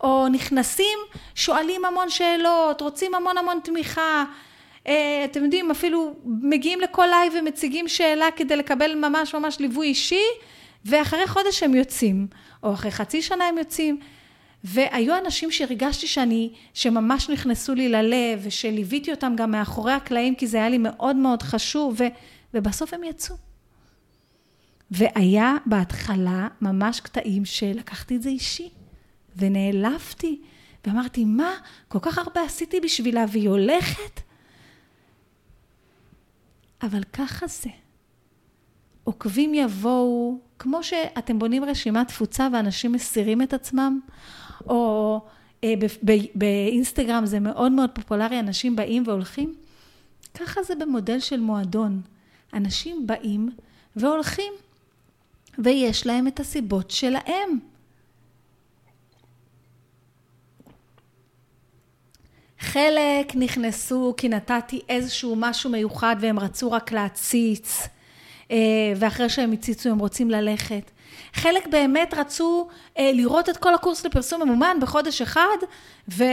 [0.00, 0.98] או נכנסים,
[1.34, 4.24] שואלים המון שאלות, רוצים המון המון תמיכה.
[4.86, 10.24] אה, אתם יודעים, אפילו מגיעים לכל לייב ומציגים שאלה כדי לקבל ממש ממש ליווי אישי,
[10.84, 12.26] ואחרי חודש הם יוצאים,
[12.62, 13.98] או אחרי חצי שנה הם יוצאים.
[14.64, 20.56] והיו אנשים שהרגשתי שאני, שממש נכנסו לי ללב, ושליוויתי אותם גם מאחורי הקלעים, כי זה
[20.56, 22.04] היה לי מאוד מאוד חשוב, ו,
[22.54, 23.36] ובסוף הם יצאו.
[24.90, 28.70] והיה בהתחלה ממש קטעים שלקחתי את זה אישי,
[29.36, 30.40] ונעלבתי,
[30.86, 31.50] ואמרתי, מה,
[31.88, 34.20] כל כך הרבה עשיתי בשבילה והיא הולכת?
[36.82, 37.70] אבל ככה זה.
[39.04, 44.00] עוקבים יבואו, כמו שאתם בונים רשימת תפוצה ואנשים מסירים את עצמם,
[44.66, 45.20] או
[45.64, 45.74] אה,
[46.34, 49.54] באינסטגרם זה מאוד מאוד פופולרי, אנשים באים והולכים,
[50.34, 52.00] ככה זה במודל של מועדון.
[52.54, 53.48] אנשים באים
[53.96, 54.52] והולכים,
[55.58, 57.58] ויש להם את הסיבות שלהם.
[62.58, 67.88] חלק נכנסו כי נתתי איזשהו משהו מיוחד והם רצו רק להציץ,
[68.50, 68.56] אה,
[68.96, 70.90] ואחרי שהם הציצו הם רוצים ללכת.
[71.34, 72.68] חלק באמת רצו
[72.98, 75.56] אה, לראות את כל הקורס לפרסום ממומן בחודש אחד,
[76.08, 76.24] ו...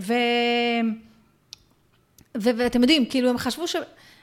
[0.00, 0.14] ו...
[2.38, 2.50] ו...
[2.56, 3.76] ואתם יודעים, כאילו הם חשבו ש...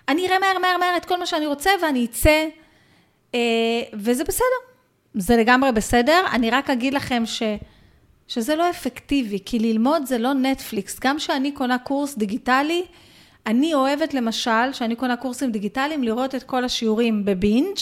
[0.10, 2.46] אני אראה מהר מהר מהר את כל מה שאני רוצה ואני אצא,
[3.36, 3.40] אה,
[3.94, 4.46] וזה בסדר.
[5.14, 6.24] זה לגמרי בסדר.
[6.32, 7.44] אני רק אגיד לכם ש...
[8.28, 11.00] שזה לא אפקטיבי, כי ללמוד זה לא נטפליקס.
[11.00, 12.86] גם כשאני קונה קורס דיגיטלי,
[13.46, 17.78] אני אוהבת למשל, כשאני קונה קורסים דיגיטליים, לראות את כל השיעורים בבינג',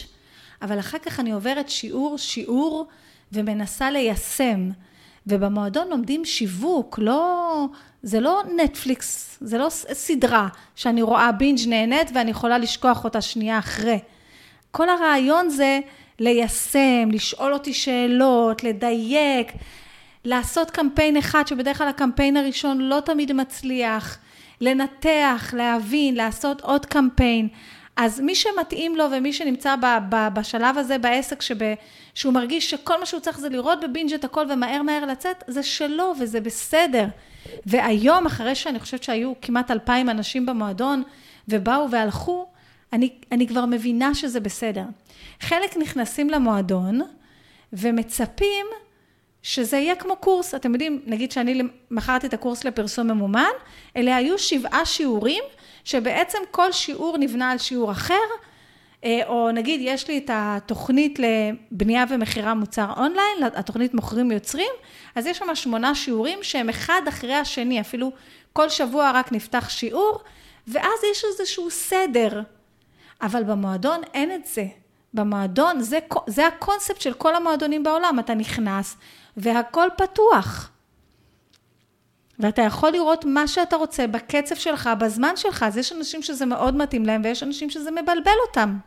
[0.66, 2.88] אבל אחר כך אני עוברת שיעור, שיעור,
[3.32, 4.70] ומנסה ליישם.
[5.28, 7.66] ובמועדון לומדים שיווק, לא,
[8.04, 13.60] זה לא נטפליקס, זה לא סדרה שאני רואה בינג' נהנית ואני יכולה לשכוח אותה שנייה
[13.60, 14.00] אחרי.
[14.72, 15.80] כל הרעיון זה
[16.20, 19.52] ליישם, לשאול אותי שאלות, לדייק,
[20.26, 24.18] לעשות קמפיין אחד, שבדרך כלל הקמפיין הראשון לא תמיד מצליח,
[24.62, 27.48] לנתח, להבין, לעשות עוד קמפיין.
[27.96, 31.58] אז מי שמתאים לו ומי שנמצא ב, ב, בשלב הזה בעסק, שב,
[32.14, 35.64] שהוא מרגיש שכל מה שהוא צריך זה לראות בבינג' את הכל ומהר מהר לצאת, זה
[35.64, 37.06] שלו וזה בסדר.
[37.66, 41.04] והיום, אחרי שאני חושבת שהיו כמעט אלפיים אנשים במועדון
[41.48, 42.48] ובאו והלכו,
[42.94, 44.84] אני, אני כבר מבינה שזה בסדר.
[45.40, 47.02] חלק נכנסים למועדון
[47.74, 48.66] ומצפים
[49.44, 53.44] שזה יהיה כמו קורס, אתם יודעים, נגיד שאני מכרתי את הקורס לפרסום ממומן,
[53.98, 55.44] אלה היו שבעה שיעורים,
[55.86, 58.14] שבעצם כל שיעור נבנה על שיעור אחר,
[59.04, 64.72] אה, או נגיד יש לי את התוכנית לבנייה ומכירה מוצר אונליין, התוכנית מוכרים יוצרים,
[65.16, 68.12] אז יש שם שמונה שיעורים שהם אחד אחרי השני, אפילו
[68.54, 70.20] כל שבוע רק נפתח שיעור,
[70.68, 72.42] ואז יש איזשהו סדר.
[73.22, 74.66] אבל במועדון אין את זה.
[75.14, 78.98] במועדון, זה, זה הקונספט של כל המועדונים בעולם, אתה נכנס
[79.38, 80.72] והכל פתוח.
[82.40, 85.64] ואתה יכול לראות מה שאתה רוצה בקצב שלך, בזמן שלך.
[85.64, 88.78] אז יש אנשים שזה מאוד מתאים להם ויש אנשים שזה מבלבל אותם.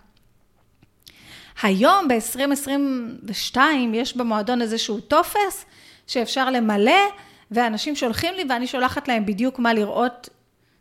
[1.63, 3.59] היום, ב-2022,
[3.93, 5.65] יש במועדון איזשהו טופס
[6.07, 7.01] שאפשר למלא,
[7.51, 10.29] ואנשים שולחים לי ואני שולחת להם בדיוק מה לראות,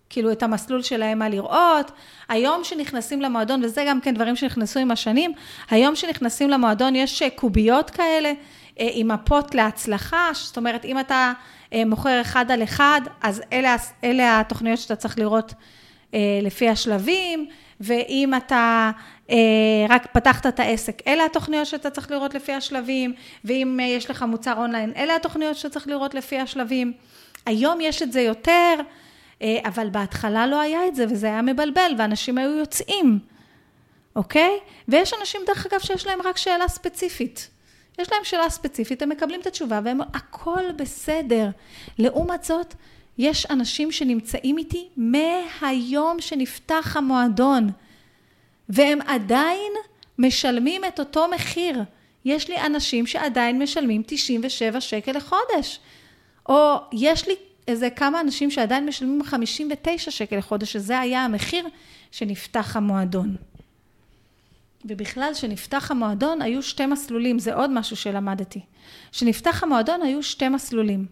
[0.10, 1.92] כאילו את המסלול שלהם מה לראות.
[2.30, 5.34] היום שנכנסים למועדון, וזה גם כן דברים שנכנסו עם השנים,
[5.70, 8.34] היום שנכנסים למועדון יש קוביות כאלה אה,
[8.80, 11.34] עם מפות להצלחה, זאת אומרת, אם אתה
[11.74, 15.54] אה, מוכר אחד על אחד, אז אלה, אלה התוכניות שאתה צריך לראות
[16.14, 17.48] אה, לפי השלבים,
[17.82, 18.92] ואם אתה
[19.90, 23.14] רק פתחת את העסק, אלה התוכניות שאתה צריך לראות לפי השלבים,
[23.46, 26.94] ואם יש לך מוצר אונליין, אלה התוכניות שאתה צריך לראות לפי השלבים.
[27.46, 28.76] היום יש את זה יותר,
[29.44, 33.20] אבל בהתחלה לא היה את זה, וזה היה מבלבל, ואנשים היו יוצאים.
[34.16, 34.60] אוקיי?
[34.88, 37.50] ויש אנשים, דרך אגב, שיש להם רק שאלה ספציפית.
[38.00, 41.50] יש להם שאלה ספציפית, הם מקבלים את התשובה והם, הכל בסדר.
[41.98, 42.74] לעומת זאת,
[43.18, 47.70] יש אנשים שנמצאים איתי מהיום שנפתח המועדון,
[48.70, 49.74] והם עדיין
[50.20, 51.84] משלמים את אותו מחיר.
[52.26, 55.80] יש לי אנשים שעדיין משלמים 97 שקל לחודש.
[56.50, 57.36] או יש לי
[57.68, 61.68] איזה כמה אנשים שעדיין משלמים 59 שקל לחודש, שזה היה המחיר
[62.12, 63.36] שנפתח המועדון.
[64.86, 68.62] ובכלל, כשנפתח המועדון היו שתי מסלולים, זה עוד משהו שלמדתי.
[69.12, 71.06] כשנפתח המועדון היו שתי מסלולים.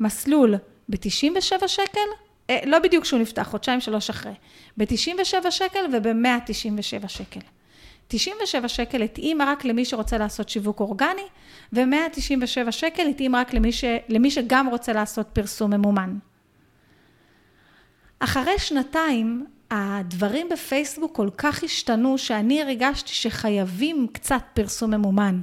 [0.00, 0.54] מסלול
[0.88, 2.00] ב-97 שקל,
[2.50, 4.32] אה, לא בדיוק כשהוא נפתח, חודשיים שלוש אחרי,
[4.76, 7.40] ב-97 שקל וב-197 שקל.
[8.08, 11.26] 97 שקל התאים רק למי שרוצה לעשות שיווק אורגני,
[11.72, 13.84] ו-197 שקל התאים רק למי, ש...
[14.08, 16.18] למי שגם רוצה לעשות פרסום ממומן.
[18.18, 25.40] אחרי שנתיים, הדברים בפייסבוק כל כך השתנו, שאני הרגשתי שחייבים קצת פרסום ממומן.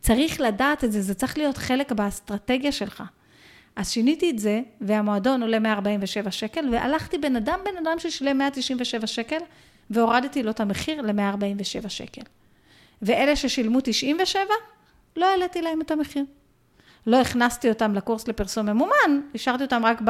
[0.00, 3.02] צריך לדעת את זה, זה צריך להיות חלק באסטרטגיה שלך.
[3.76, 9.06] אז שיניתי את זה, והמועדון עולה 147 שקל, והלכתי בן אדם בן אדם ששילם 197
[9.06, 9.38] שקל,
[9.90, 12.22] והורדתי לו את המחיר ל-147 שקל.
[13.02, 14.40] ואלה ששילמו 97,
[15.16, 16.24] לא העליתי להם את המחיר.
[17.06, 20.00] לא הכנסתי אותם לקורס לפרסום ממומן, השארתי אותם רק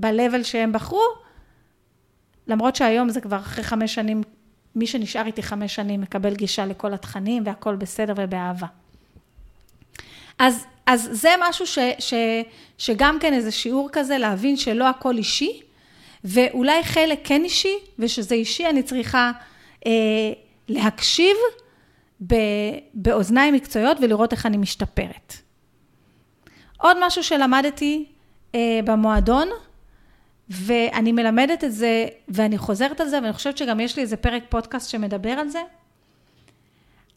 [0.00, 1.25] ב-level שהם בחרו,
[2.48, 4.22] למרות שהיום זה כבר אחרי חמש שנים,
[4.74, 8.66] מי שנשאר איתי חמש שנים מקבל גישה לכל התכנים והכל בסדר ובאהבה.
[10.38, 12.14] אז, אז זה משהו ש, ש,
[12.78, 15.60] שגם כן איזה שיעור כזה, להבין שלא הכל אישי,
[16.24, 19.30] ואולי חלק כן אישי, ושזה אישי אני צריכה
[19.86, 19.92] אה,
[20.68, 21.36] להקשיב
[22.26, 22.34] ב,
[22.94, 25.34] באוזניים מקצועיות ולראות איך אני משתפרת.
[26.78, 28.04] עוד משהו שלמדתי
[28.54, 29.48] אה, במועדון,
[30.50, 34.42] ואני מלמדת את זה, ואני חוזרת על זה, ואני חושבת שגם יש לי איזה פרק
[34.48, 35.60] פודקאסט שמדבר על זה.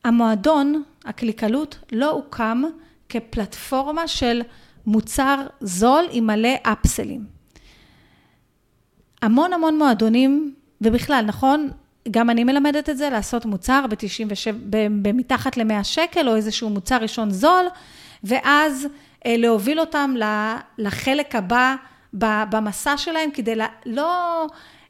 [0.03, 2.63] המועדון, הקליקלות, לא הוקם
[3.09, 4.41] כפלטפורמה של
[4.85, 7.25] מוצר זול עם מלא אפסלים.
[9.21, 11.69] המון המון מועדונים, ובכלל, נכון?
[12.11, 14.51] גם אני מלמדת את זה, לעשות מוצר ב-97,
[15.01, 17.65] במתחת ל-100 שקל, או איזשהו מוצר ראשון זול,
[18.23, 18.87] ואז
[19.25, 20.15] אה, להוביל אותם
[20.77, 21.75] לחלק הבא
[22.13, 23.55] במסע שלהם, כדי
[23.85, 24.45] לא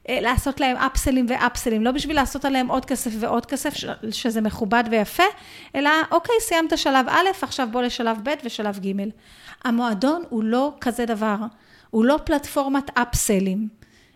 [0.08, 3.74] אה, לעשות להם אפסלים ואפסלים, לא בשביל לעשות עליהם עוד כסף ועוד כסף,
[4.10, 5.22] שזה מכובד ויפה,
[5.74, 8.92] אלא אוקיי, סיימת שלב א', עכשיו בוא לשלב ב' ושלב ג'.
[9.64, 11.36] המועדון הוא לא כזה דבר,
[11.90, 13.68] הוא לא פלטפורמת אפסלים.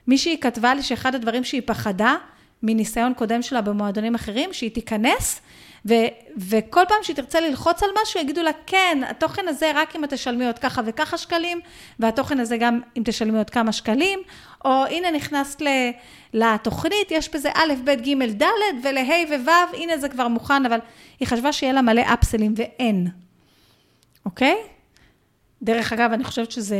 [0.06, 2.16] מישהי כתבה לי שאחד הדברים שהיא פחדה,
[2.62, 5.40] מניסיון קודם שלה במועדונים אחרים, שהיא תיכנס
[5.88, 5.94] ו,
[6.36, 10.12] וכל פעם שהיא תרצה ללחוץ על משהו, יגידו לה, כן, התוכן הזה רק אם את
[10.12, 11.60] תשלמי עוד ככה וככה שקלים,
[11.98, 14.18] והתוכן הזה גם אם תשלמי עוד כמה שקלים,
[14.64, 15.62] או הנה נכנסת
[16.32, 18.46] לתוכנית, יש בזה א', ב', ג', ד',
[18.84, 20.78] ולה' וו', הנה זה כבר מוכן, אבל
[21.20, 23.08] היא חשבה שיהיה לה מלא אפסלים, ואין,
[24.26, 24.56] אוקיי?
[25.62, 26.76] דרך אגב, אני חושבת שזה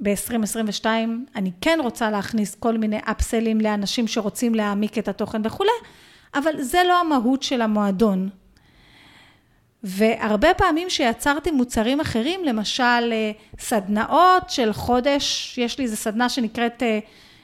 [0.00, 0.86] ב-2022,
[1.36, 5.70] אני כן רוצה להכניס כל מיני אפסלים לאנשים שרוצים להעמיק את התוכן וכולי,
[6.34, 8.28] אבל זה לא המהות של המועדון.
[9.82, 16.82] והרבה פעמים שיצרתי מוצרים אחרים, למשל אה, סדנאות של חודש, יש לי איזו סדנה שנקראת
[16.82, 16.98] אה,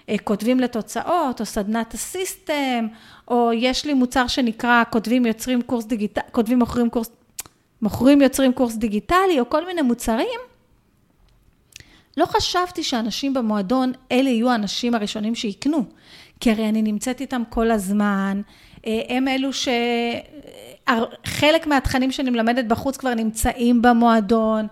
[0.08, 2.86] אה, כותבים לתוצאות, או סדנת הסיסטם,
[3.28, 7.10] או יש לי מוצר שנקרא כותבים יוצרים קורס דיגיטלי, כותבים מוכרים קורס,
[7.82, 10.40] מוכרים יוצרים קורס דיגיטלי, או כל מיני מוצרים.
[12.16, 15.84] לא חשבתי שאנשים במועדון, אלה יהיו האנשים הראשונים שיקנו,
[16.40, 18.42] כי הרי אני נמצאת איתם כל הזמן,
[18.84, 19.50] הם אלו
[20.86, 24.66] שחלק מהתכנים שאני מלמדת בחוץ כבר נמצאים במועדון.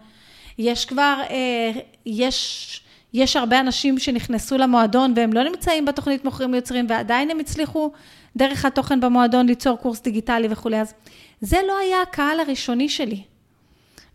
[0.58, 1.70] יש כבר, אה,
[2.06, 2.80] יש,
[3.12, 7.90] יש הרבה אנשים שנכנסו למועדון והם לא נמצאים בתוכנית מוכרים יוצרים ועדיין הם הצליחו
[8.36, 10.80] דרך התוכן במועדון ליצור קורס דיגיטלי וכולי.
[10.80, 10.94] אז
[11.40, 13.22] זה לא היה הקהל הראשוני שלי.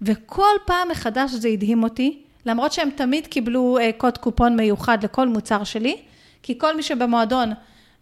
[0.01, 5.27] וכל פעם מחדש זה הדהים אותי, למרות שהם תמיד קיבלו אה, קוד קופון מיוחד לכל
[5.27, 5.97] מוצר שלי,
[6.43, 7.49] כי כל מי שבמועדון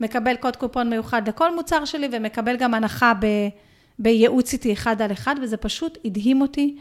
[0.03, 3.25] מקבל קוד קופון מיוחד לכל מוצר שלי ומקבל גם הנחה ב,
[3.99, 6.77] בייעוץ איתי אחד על אחד, וזה פשוט הדהים אותי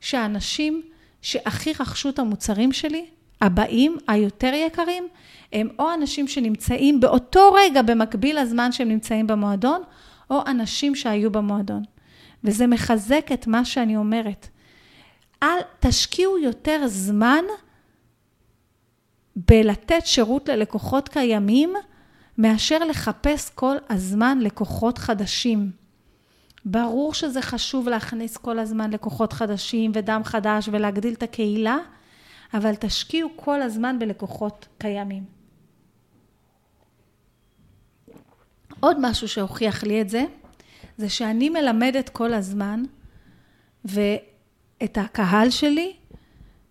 [0.00, 0.82] שהאנשים
[1.22, 3.06] שהכי רכשו את המוצרים שלי,
[3.40, 5.08] הבאים, היותר יקרים,
[5.52, 9.82] הם או אנשים שנמצאים באותו רגע במקביל לזמן שהם נמצאים במועדון,
[10.30, 11.82] או אנשים שהיו במועדון.
[12.44, 14.48] וזה מחזק את מה שאני אומרת.
[15.42, 17.44] אל תשקיעו יותר זמן
[19.36, 21.74] בלתת שירות ללקוחות קיימים,
[22.38, 25.70] מאשר לחפש כל הזמן לקוחות חדשים.
[26.64, 31.76] ברור שזה חשוב להכניס כל הזמן לקוחות חדשים ודם חדש ולהגדיל את הקהילה,
[32.54, 35.24] אבל תשקיעו כל הזמן בלקוחות קיימים.
[38.80, 40.24] עוד משהו שהוכיח לי את זה,
[40.98, 42.82] זה שאני מלמדת כל הזמן,
[43.84, 45.92] ואת הקהל שלי,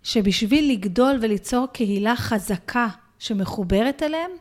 [0.03, 2.87] שבשביל לגדול וליצור קהילה חזקה
[3.19, 4.31] שמחוברת אליהם,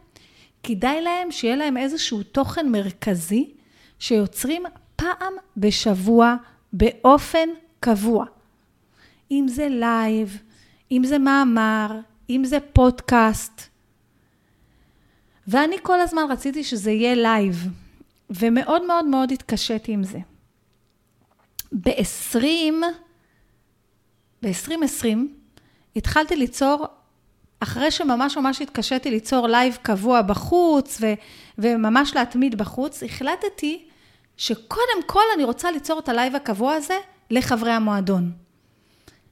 [0.62, 3.50] כדאי להם שיהיה להם איזשהו תוכן מרכזי
[3.98, 4.62] שיוצרים
[4.96, 6.36] פעם בשבוע
[6.72, 7.48] באופן
[7.80, 8.24] קבוע.
[9.30, 10.42] אם זה לייב,
[10.92, 12.00] אם זה מאמר,
[12.30, 13.62] אם זה פודקאסט.
[15.46, 17.68] ואני כל הזמן רציתי שזה יהיה לייב,
[18.30, 20.18] ומאוד מאוד מאוד התקשיתי עם זה.
[21.72, 22.38] ב-20,
[24.42, 25.06] ב-2020
[25.96, 26.86] התחלתי ליצור,
[27.62, 31.06] אחרי שממש ממש התקשיתי ליצור לייב קבוע בחוץ, ו,
[31.58, 33.84] וממש להתמיד בחוץ, החלטתי
[34.36, 36.94] שקודם כל אני רוצה ליצור את הלייב הקבוע הזה
[37.30, 38.32] לחברי המועדון.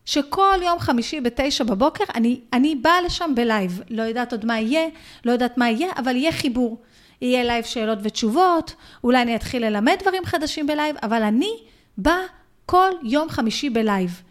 [0.04, 3.82] שכל יום חמישי בתשע בבוקר אני, אני באה לשם בלייב.
[3.90, 4.88] לא יודעת עוד מה יהיה,
[5.24, 6.82] לא יודעת מה יהיה, אבל יהיה חיבור.
[7.22, 8.74] יהיה לייב שאלות ותשובות,
[9.04, 11.50] אולי אני אתחיל ללמד דברים חדשים בלייב, אבל אני
[11.98, 12.22] באה
[12.66, 14.22] כל יום חמישי בלייב.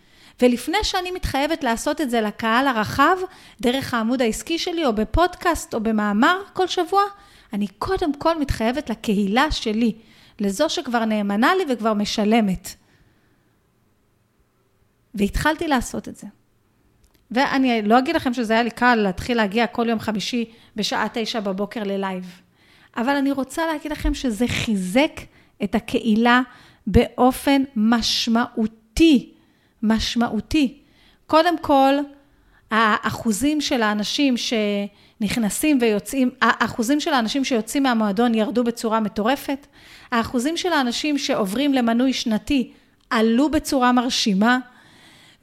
[0.41, 3.17] ולפני שאני מתחייבת לעשות את זה לקהל הרחב,
[3.61, 7.01] דרך העמוד העסקי שלי, או בפודקאסט, או במאמר כל שבוע,
[7.53, 9.95] אני קודם כל מתחייבת לקהילה שלי,
[10.39, 12.69] לזו שכבר נאמנה לי וכבר משלמת.
[15.15, 16.27] והתחלתי לעשות את זה.
[17.31, 21.39] ואני לא אגיד לכם שזה היה לי קל להתחיל להגיע כל יום חמישי בשעה תשע
[21.39, 22.41] בבוקר ללייב.
[22.97, 25.21] אבל אני רוצה להגיד לכם שזה חיזק
[25.63, 26.41] את הקהילה
[26.87, 29.33] באופן משמעותי,
[29.83, 30.77] משמעותי.
[31.27, 31.93] קודם כל,
[32.71, 39.67] האחוזים של האנשים שנכנסים ויוצאים, האחוזים של האנשים שיוצאים מהמועדון ירדו בצורה מטורפת,
[40.11, 42.71] האחוזים של האנשים שעוברים למנוי שנתי
[43.09, 44.59] עלו בצורה מרשימה,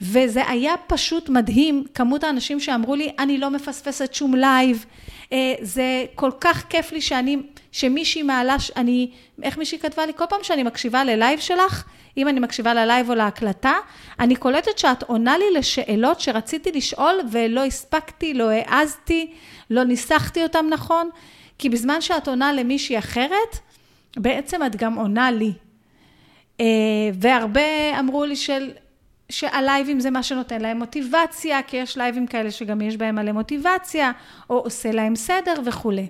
[0.00, 4.86] וזה היה פשוט מדהים, כמות האנשים שאמרו לי, אני לא מפספסת שום לייב,
[5.60, 7.36] זה כל כך כיף לי שאני,
[7.72, 9.10] שמישהי מעלה, אני,
[9.42, 10.12] איך מישהי כתבה לי?
[10.16, 11.84] כל פעם שאני מקשיבה ללייב שלך,
[12.16, 13.74] אם אני מקשיבה ללייב או להקלטה,
[14.20, 19.32] אני קולטת שאת עונה לי לשאלות שרציתי לשאול ולא הספקתי, לא העזתי,
[19.70, 21.10] לא ניסחתי אותן נכון,
[21.58, 23.58] כי בזמן שאת עונה למישהי אחרת,
[24.16, 25.52] בעצם את גם עונה לי.
[26.60, 26.66] אה,
[27.14, 28.70] והרבה אמרו לי של...
[29.28, 34.12] שהלייבים זה מה שנותן להם מוטיבציה, כי יש לייבים כאלה שגם יש בהם מלא מוטיבציה,
[34.50, 36.06] או עושה להם סדר וכולי.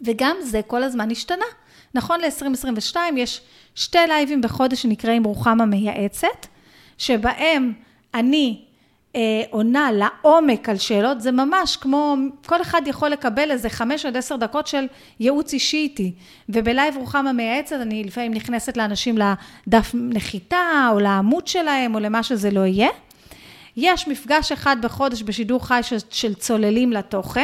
[0.00, 1.44] וגם זה כל הזמן השתנה.
[1.94, 3.40] נכון ל-2022 יש
[3.74, 6.46] שתי לייבים בחודש שנקראים רוחמה מייעצת,
[6.98, 7.72] שבהם
[8.14, 8.64] אני
[9.50, 14.36] עונה לעומק על שאלות, זה ממש כמו, כל אחד יכול לקבל איזה חמש עד עשר
[14.36, 14.86] דקות של
[15.20, 16.12] ייעוץ אישי איתי.
[16.48, 22.50] ובלייב רוחמה מייעצת, אני לפעמים נכנסת לאנשים לדף נחיתה, או לעמוד שלהם, או למה שזה
[22.50, 22.88] לא יהיה.
[23.76, 27.42] יש מפגש אחד בחודש בשידור חי של, של צוללים לתוכן,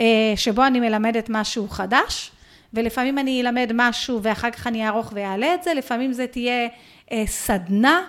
[0.00, 2.30] אה, שבו אני מלמדת משהו חדש,
[2.74, 6.68] ולפעמים אני אלמד משהו ואחר כך אני אערוך ואעלה את זה, לפעמים זה תהיה
[7.12, 8.02] אה, סדנה.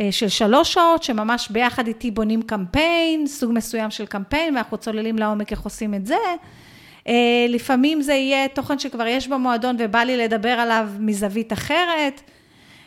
[0.00, 5.18] אה, של שלוש שעות, שממש ביחד איתי בונים קמפיין, סוג מסוים של קמפיין, ואנחנו צוללים
[5.18, 6.16] לעומק איך עושים את זה.
[7.08, 12.20] אה, לפעמים זה יהיה תוכן שכבר יש במועדון ובא לי לדבר עליו מזווית אחרת,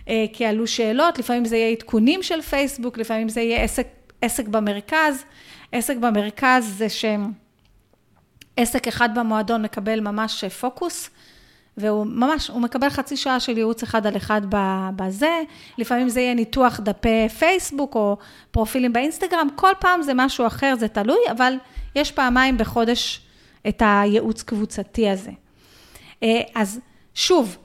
[0.10, 3.88] אה, כי עלו שאלות, לפעמים זה יהיה עדכונים של פייסבוק, לפעמים זה יהיה עסק,
[4.22, 5.24] עסק במרכז.
[5.72, 11.10] עסק במרכז זה שעסק אחד במועדון מקבל ממש פוקוס.
[11.78, 14.42] והוא ממש, הוא מקבל חצי שעה של ייעוץ אחד על אחד
[14.96, 15.42] בזה,
[15.78, 18.18] לפעמים זה יהיה ניתוח דפי פייסבוק או
[18.52, 21.54] פרופילים באינסטגרם, כל פעם זה משהו אחר, זה תלוי, אבל
[21.96, 23.22] יש פעמיים בחודש
[23.68, 25.32] את הייעוץ קבוצתי הזה.
[26.24, 26.80] אה, אז
[27.14, 27.58] שוב,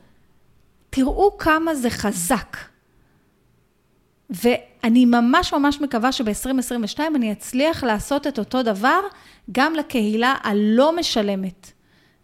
[0.91, 2.57] תראו כמה זה חזק.
[4.31, 9.01] ואני ממש ממש מקווה שב-2022 אני אצליח לעשות את אותו דבר
[9.53, 11.73] גם לקהילה הלא משלמת.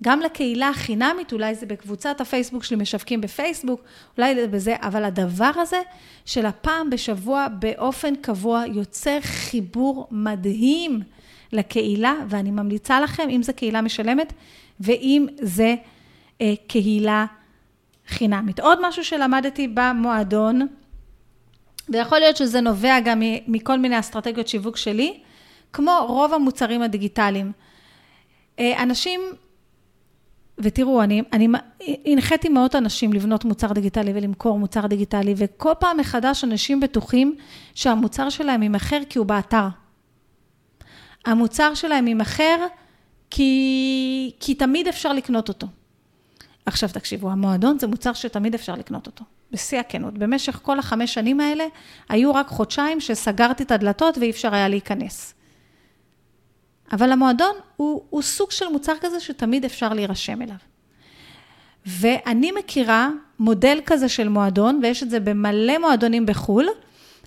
[0.02, 3.80] גם לקהילה החינמית, אולי זה בקבוצת הפייסבוק שלי, משווקים בפייסבוק,
[4.18, 5.80] אולי זה בזה, אבל הדבר הזה
[6.24, 11.02] של הפעם בשבוע באופן קבוע יוצר חיבור מדהים
[11.52, 14.32] לקהילה, ואני ממליצה לכם, אם זו קהילה משלמת,
[14.80, 15.74] ואם זה
[16.40, 17.26] אה, קהילה
[18.08, 18.60] חינמית.
[18.60, 20.66] עוד משהו שלמדתי במועדון,
[21.88, 25.20] ויכול להיות שזה נובע גם מכל מיני אסטרטגיות שיווק שלי,
[25.72, 27.52] כמו רוב המוצרים הדיגיטליים.
[28.58, 29.20] אה, אנשים
[30.58, 31.48] ותראו, אני, אני
[32.06, 37.36] הנחיתי מאות אנשים לבנות מוצר דיגיטלי ולמכור מוצר דיגיטלי, וכל פעם מחדש אנשים בטוחים
[37.74, 39.68] שהמוצר שלהם יימכר כי הוא באתר.
[41.26, 42.66] המוצר שלהם יימכר
[43.30, 45.66] כי, כי תמיד אפשר לקנות אותו.
[46.66, 50.18] עכשיו תקשיבו, המועדון זה מוצר שתמיד אפשר לקנות אותו, בשיא הכנות.
[50.18, 51.64] במשך כל החמש שנים האלה,
[52.08, 55.34] היו רק חודשיים שסגרתי את הדלתות ואי אפשר היה להיכנס.
[56.92, 60.56] אבל המועדון הוא, הוא סוג של מוצר כזה שתמיד אפשר להירשם אליו.
[61.86, 63.08] ואני מכירה
[63.38, 66.68] מודל כזה של מועדון, ויש את זה במלא מועדונים בחו"ל,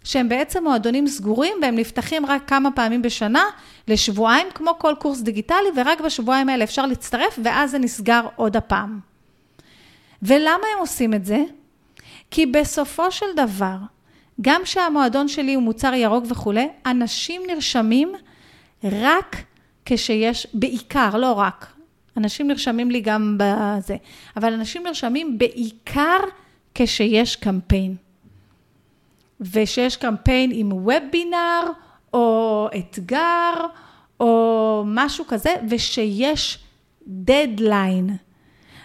[0.04, 3.44] שהם בעצם מועדונים סגורים, והם נפתחים רק כמה פעמים בשנה,
[3.88, 9.00] לשבועיים, כמו כל קורס דיגיטלי, ורק בשבועיים האלה אפשר להצטרף, ואז זה נסגר עוד הפעם.
[10.24, 11.44] ולמה הם עושים את זה?
[12.32, 13.78] כי בסופו של דבר,
[14.42, 18.14] גם שהמועדון שלי הוא מוצר ירוק וכולי, אנשים נרשמים
[18.84, 19.36] רק
[19.90, 21.74] כשיש, בעיקר, לא רק,
[22.18, 23.96] אנשים נרשמים לי גם בזה,
[24.38, 26.18] אבל אנשים נרשמים בעיקר
[26.76, 27.96] כשיש קמפיין.
[29.42, 31.64] ושיש קמפיין עם וובינר,
[32.14, 33.54] או אתגר,
[34.20, 36.60] או משהו כזה, ושיש
[37.08, 38.18] דדליין.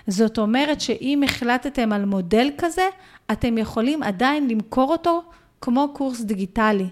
[0.06, 2.88] זאת אומרת שאם החלטתם על מודל כזה,
[3.32, 5.22] אתם יכולים עדיין למכור אותו
[5.60, 6.88] כמו קורס דיגיטלי.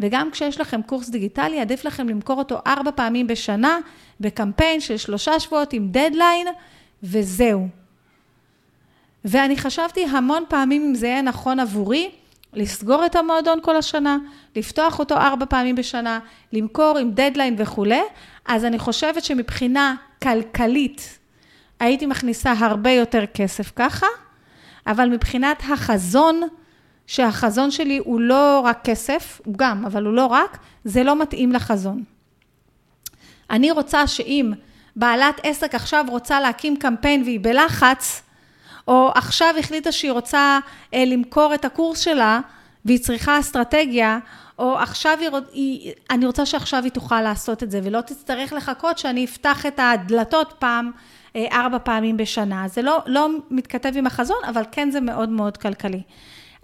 [0.00, 3.78] וגם כשיש לכם קורס דיגיטלי, עדיף לכם למכור אותו ארבע פעמים בשנה,
[4.20, 6.46] בקמפיין של שלושה שבועות עם דדליין,
[7.02, 7.68] וזהו.
[9.24, 12.10] ואני חשבתי המון פעמים אם זה יהיה נכון עבורי,
[12.52, 14.18] לסגור את המועדון כל השנה,
[14.56, 16.18] לפתוח אותו ארבע פעמים בשנה,
[16.52, 18.02] למכור עם דדליין וכולי,
[18.46, 21.18] אז אני חושבת שמבחינה כלכלית
[21.80, 24.06] הייתי מכניסה הרבה יותר כסף ככה,
[24.86, 26.40] אבל מבחינת החזון,
[27.06, 31.52] שהחזון שלי הוא לא רק כסף, הוא גם, אבל הוא לא רק, זה לא מתאים
[31.52, 32.04] לחזון.
[33.50, 34.52] אני רוצה שאם
[34.96, 38.22] בעלת עסק עכשיו רוצה להקים קמפיין והיא בלחץ,
[38.88, 40.58] או עכשיו החליטה שהיא רוצה
[40.94, 42.40] אה, למכור את הקורס שלה
[42.84, 44.18] והיא צריכה אסטרטגיה,
[44.58, 48.98] או עכשיו היא, היא, אני רוצה שעכשיו היא תוכל לעשות את זה, ולא תצטרך לחכות
[48.98, 50.90] שאני אפתח את הדלתות פעם,
[51.36, 52.68] אה, ארבע פעמים בשנה.
[52.68, 56.02] זה לא, לא מתכתב עם החזון, אבל כן זה מאוד מאוד כלכלי.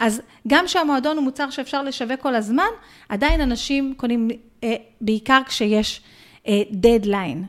[0.01, 2.69] אז גם שהמועדון הוא מוצר שאפשר לשווק כל הזמן,
[3.09, 4.29] עדיין אנשים קונים
[4.65, 6.03] אה, בעיקר כשיש
[6.71, 7.45] דדליין.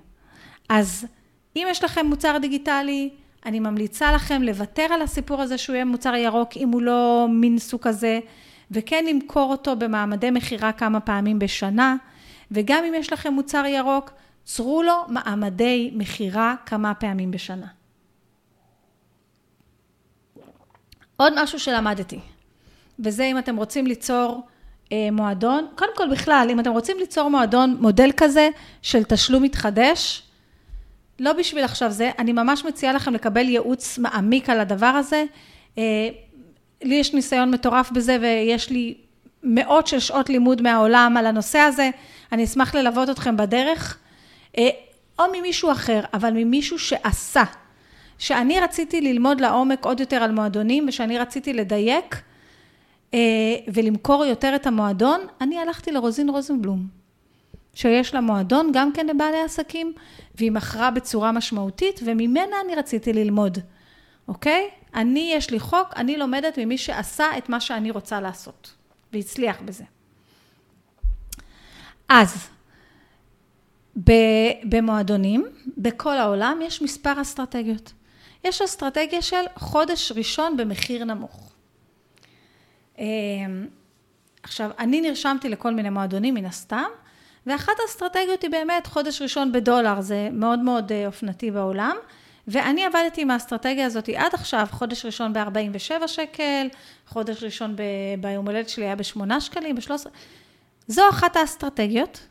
[0.70, 1.08] אז
[1.56, 3.10] אם יש לכם מוצר דיגיטלי,
[3.46, 7.60] אני ממליצה לכם לוותר על הסיפור הזה שהוא יהיה מוצר ירוק, אם הוא לא מין
[7.60, 8.20] סוג כזה,
[8.72, 11.96] וכן למכור אותו במעמדי מכירה כמה פעמים בשנה,
[12.52, 14.12] וגם אם יש לכם מוצר ירוק,
[14.44, 17.68] צרו לו מעמדי מכירה כמה פעמים בשנה.
[21.18, 22.20] עוד משהו שלמדתי,
[23.02, 24.42] וזה אם אתם רוצים ליצור
[24.92, 28.50] אה, מועדון, קודם כל בכלל, אם אתם רוצים ליצור מועדון, מודל כזה
[28.82, 30.24] של תשלום מתחדש,
[31.20, 35.24] לא בשביל עכשיו זה, אני ממש מציעה לכם לקבל ייעוץ מעמיק על הדבר הזה.
[35.78, 36.10] אה,
[36.84, 38.94] לי יש ניסיון מטורף בזה ויש לי
[39.44, 41.90] מאות של שעות לימוד מהעולם על הנושא הזה,
[42.32, 43.98] אני אשמח ללוות אתכם בדרך,
[44.58, 44.70] אה,
[45.20, 47.44] או ממישהו אחר, אבל ממישהו שעשה.
[48.18, 52.22] שאני רציתי ללמוד לעומק עוד יותר על מועדונים ושאני רציתי לדייק
[53.74, 56.88] ולמכור יותר את המועדון, אני הלכתי לרוזין רוזנבלום.
[57.74, 59.94] שיש לה מועדון גם כן לבעלי עסקים,
[60.36, 63.58] והיא מכרה בצורה משמעותית, וממנה אני רציתי ללמוד,
[64.28, 64.70] אוקיי?
[64.94, 68.74] אני, יש לי חוק, אני לומדת ממי שעשה את מה שאני רוצה לעשות,
[69.14, 69.84] והצליח בזה.
[72.10, 72.48] אז,
[74.64, 75.46] במועדונים,
[75.78, 77.94] בכל העולם, יש מספר אסטרטגיות.
[78.44, 81.51] יש אסטרטגיה של חודש ראשון במחיר נמוך.
[83.02, 83.66] אמ,
[84.44, 86.90] עכשיו, אני נרשמתי לכל מיני מועדונים מן הסתם,
[87.46, 91.96] ואחת האסטרטגיות היא באמת חודש ראשון בדולר, זה מאוד מאוד אה, אופנתי בעולם.
[92.48, 96.68] ואני עבדתי עם האסטרטגיה הזאת עד עכשיו, חודש ראשון ב-47 שקל,
[97.08, 97.82] חודש ראשון ב-
[98.22, 100.08] ביום הולדת שלי היה ב-8 שקלים, ב-13...
[100.88, 102.28] זו אחת האסטרטגיות.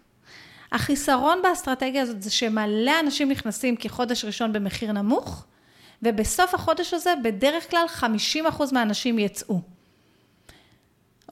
[0.73, 5.45] החיסרון באסטרטגיה הזאת זה שמלא אנשים נכנסים כחודש ראשון במחיר נמוך,
[6.03, 8.05] ובסוף החודש הזה בדרך כלל 50%
[8.73, 9.61] מהאנשים יצאו.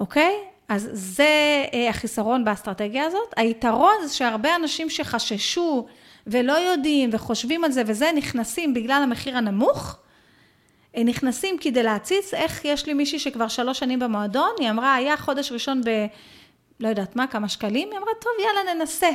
[0.01, 0.34] אוקיי?
[0.68, 3.34] אז זה אה, החיסרון באסטרטגיה הזאת.
[3.36, 5.86] היתרון זה שהרבה אנשים שחששו
[6.26, 9.96] ולא יודעים וחושבים על זה וזה, נכנסים בגלל המחיר הנמוך,
[10.96, 15.16] אה, נכנסים כדי להציץ, איך יש לי מישהי שכבר שלוש שנים במועדון, היא אמרה, היה
[15.16, 16.07] חודש ראשון ב...
[16.80, 19.11] לא יודעת מה, כמה שקלים, היא אמרה, טוב, יאללה, ננסה.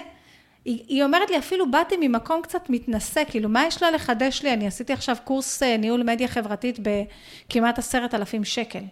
[0.66, 4.54] היא, היא אומרת לי, אפילו באתי ממקום קצת מתנשא, כאילו, מה יש לה לחדש לי?
[4.54, 8.84] אני עשיתי עכשיו קורס אה, ניהול מדיה חברתית בכמעט עשרת אלפים שקל.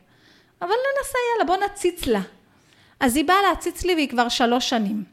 [0.62, 2.22] אבל ננסה, יאללה, בוא נציץ לה.
[3.00, 5.04] אז היא באה להציץ לי והיא כבר שלוש שנים.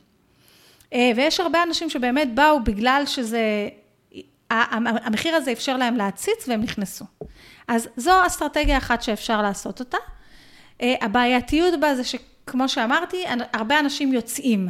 [0.92, 3.68] אה, ויש הרבה אנשים שבאמת באו בגלל שזה,
[4.51, 7.05] המחיר הזה אפשר להם להציץ והם נכנסו.
[7.68, 9.99] אז זו אסטרטגיה אחת שאפשר לעשות אותה.
[10.82, 14.68] אה, הבעייתיות בה זה שכמו שאמרתי, הרבה אנשים יוצאים,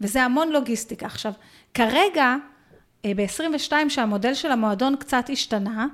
[0.00, 1.06] וזה המון לוגיסטיקה.
[1.06, 1.32] עכשיו,
[1.74, 2.34] כרגע,
[3.04, 5.86] אה, ב-22 שהמודל של המועדון קצת השתנה,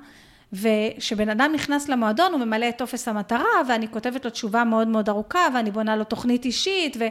[0.61, 5.09] וכשבן אדם נכנס למועדון הוא ממלא את טופס המטרה ואני כותבת לו תשובה מאוד מאוד
[5.09, 7.05] ארוכה ואני בונה לו תוכנית אישית ו,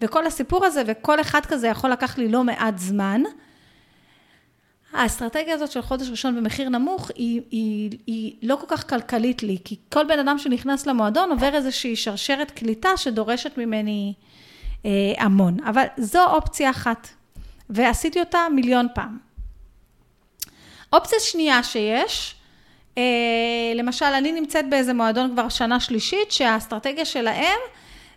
[0.00, 3.22] וכל הסיפור הזה וכל אחד כזה יכול לקח לי לא מעט זמן.
[4.92, 9.58] האסטרטגיה הזאת של חודש ראשון במחיר נמוך היא, היא, היא לא כל כך כלכלית לי,
[9.64, 14.14] כי כל בן אדם שנכנס למועדון עובר איזושהי שרשרת קליטה שדורשת ממני
[14.84, 15.56] אה, המון.
[15.64, 17.08] אבל זו אופציה אחת,
[17.70, 19.18] ועשיתי אותה מיליון פעם.
[20.92, 22.34] אופציה שנייה שיש,
[23.74, 27.58] למשל, אני נמצאת באיזה מועדון כבר שנה שלישית, שהאסטרטגיה שלהם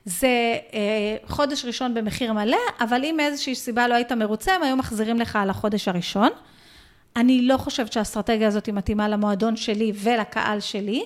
[0.06, 4.76] זה אה, חודש ראשון במחיר מלא, אבל אם מאיזושהי סיבה לא היית מרוצה, הם היו
[4.76, 6.30] מחזירים לך על החודש הראשון.
[7.16, 11.04] אני לא חושבת שהאסטרטגיה הזאת היא מתאימה למועדון שלי ולקהל שלי.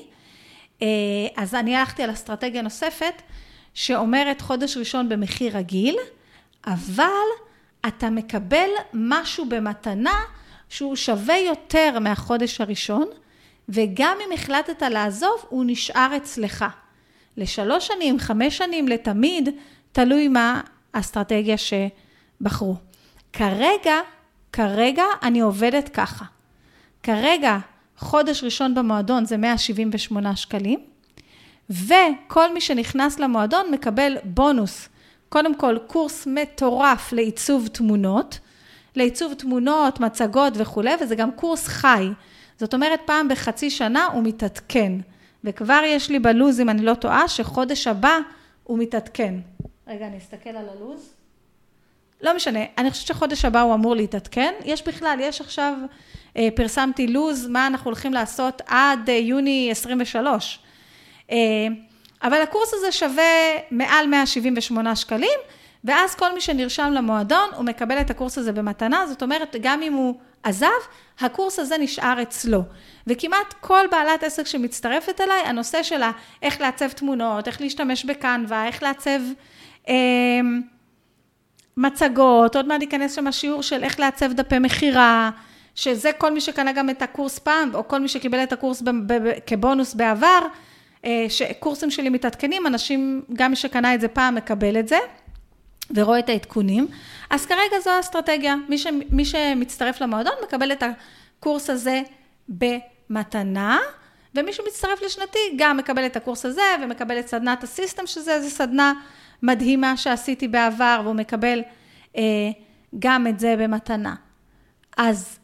[0.81, 0.87] אה,
[1.35, 3.21] אז אני הלכתי על אסטרטגיה נוספת,
[3.73, 5.95] שאומרת חודש ראשון במחיר רגיל,
[6.67, 7.27] אבל
[7.87, 10.19] אתה מקבל משהו במתנה
[10.69, 13.07] שהוא שווה יותר מהחודש הראשון,
[13.69, 16.65] וגם אם החלטת לעזוב, הוא נשאר אצלך.
[17.37, 19.49] לשלוש שנים, חמש שנים, לתמיד,
[19.91, 20.61] תלוי מה
[20.93, 22.75] האסטרטגיה שבחרו.
[23.33, 23.95] כרגע,
[24.53, 26.25] כרגע אני עובדת ככה.
[27.03, 27.57] כרגע,
[27.97, 30.79] חודש ראשון במועדון זה 178 שקלים,
[31.69, 34.89] וכל מי שנכנס למועדון מקבל בונוס.
[35.29, 38.39] קודם כל, קורס מטורף לעיצוב תמונות,
[38.95, 42.09] לעיצוב תמונות, מצגות וכולי, וזה גם קורס חי.
[42.59, 44.93] זאת אומרת, פעם בחצי שנה הוא מתעדכן.
[45.43, 48.17] וכבר יש לי בלוז, אם אני לא טועה, שחודש הבא
[48.63, 49.35] הוא מתעדכן.
[49.87, 51.13] רגע, אני אסתכל על הלוז.
[52.21, 54.53] לא משנה, אני חושבת שחודש הבא הוא אמור להתעדכן.
[54.65, 55.73] יש בכלל, יש עכשיו,
[56.37, 60.59] אה, פרסמתי לוז, מה אנחנו הולכים לעשות עד אה, יוני 23.
[61.31, 61.37] אה,
[62.23, 63.23] אבל הקורס הזה שווה
[63.71, 65.39] מעל 178 שקלים,
[65.87, 69.93] ואז כל מי שנרשם למועדון, הוא מקבל את הקורס הזה במתנה, זאת אומרת, גם אם
[69.93, 70.67] הוא עזב,
[71.19, 72.61] הקורס הזה נשאר אצלו.
[73.07, 76.11] וכמעט כל בעלת עסק שמצטרפת אליי, הנושא שלה
[76.41, 79.19] איך לעצב תמונות, איך להשתמש בקנווה, איך לעצב
[79.89, 79.93] אה,
[81.77, 85.29] מצגות, עוד מעט ייכנס שם השיעור של איך לעצב דפי מכירה,
[85.75, 88.89] שזה כל מי שקנה גם את הקורס פעם, או כל מי שקיבל את הקורס ב-
[88.89, 90.39] ב- ב- כבונוס בעבר,
[91.05, 94.97] אה, שקורסים שלי מתעדכנים, אנשים, גם מי שקנה את זה פעם מקבל את זה.
[95.95, 96.87] ורואה את העדכונים.
[97.29, 98.55] אז כרגע זו האסטרטגיה.
[98.69, 100.83] מי, ש, מי שמצטרף למועדון מקבל את
[101.39, 102.01] הקורס הזה
[102.49, 103.79] במתנה,
[104.35, 108.93] ומי שמצטרף לשנתי גם מקבל את הקורס הזה ומקבל את סדנת הסיסטם, שזה איזו סדנה
[109.43, 111.61] מדהימה שעשיתי בעבר, והוא מקבל
[112.17, 112.21] אה,
[112.99, 114.15] גם את זה במתנה.
[114.97, 115.39] אז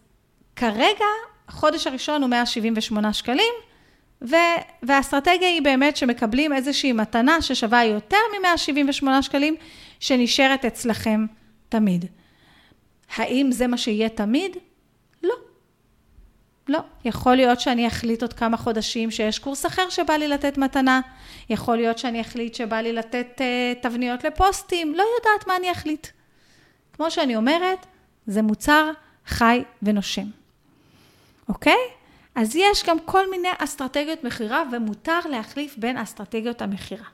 [0.55, 1.05] כרגע,
[1.47, 3.53] החודש הראשון הוא 178 שקלים,
[4.21, 9.55] ו- והאסטרטגיה היא באמת שמקבלים איזושהי מתנה ששווה יותר מ-178 שקלים,
[10.03, 11.25] שנשארת אצלכם
[11.69, 12.05] תמיד.
[13.15, 14.57] האם זה מה שיהיה תמיד?
[15.23, 15.35] לא.
[16.67, 16.79] לא.
[17.05, 21.01] יכול להיות שאני אחליט עוד כמה חודשים שיש קורס אחר שבא לי לתת מתנה.
[21.49, 24.95] יכול להיות שאני אחליט שבא לי לתת uh, תבניות לפוסטים.
[24.95, 26.07] לא יודעת מה אני אחליט.
[26.93, 27.85] כמו שאני אומרת,
[28.27, 28.91] זה מוצר
[29.25, 30.27] חי ונושם.
[31.49, 31.79] אוקיי?
[32.35, 37.07] אז יש גם כל מיני אסטרטגיות מכירה ומותר להחליף בין אסטרטגיות המכירה.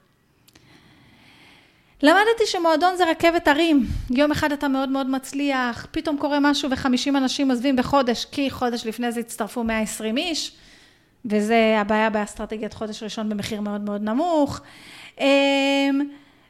[2.03, 3.85] למדתי שמועדון זה רכבת הרים.
[4.09, 8.85] יום אחד אתה מאוד מאוד מצליח, פתאום קורה משהו וחמישים אנשים עוזבים בחודש, כי חודש
[8.85, 10.51] לפני זה הצטרפו 120 איש,
[11.25, 14.61] וזה הבעיה באסטרטגיית חודש ראשון במחיר מאוד מאוד נמוך.
[15.19, 16.01] אמ,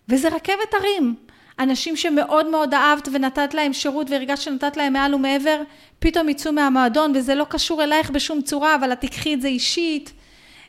[0.09, 1.15] וזה רכבת הרים.
[1.59, 5.61] אנשים שמאוד מאוד אהבת ונתת להם שירות והרגשת שנתת להם מעל ומעבר,
[5.99, 10.13] פתאום יצאו מהמועדון וזה לא קשור אלייך בשום צורה, אבל את תיקחי את זה אישית.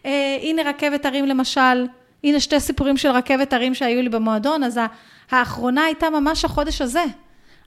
[0.07, 1.87] אה, הנה רכבת הרים למשל,
[2.25, 4.81] הנה שתי סיפורים של רכבת הרים שהיו לי במועדון, אז
[5.31, 7.05] האחרונה הייתה ממש החודש הזה.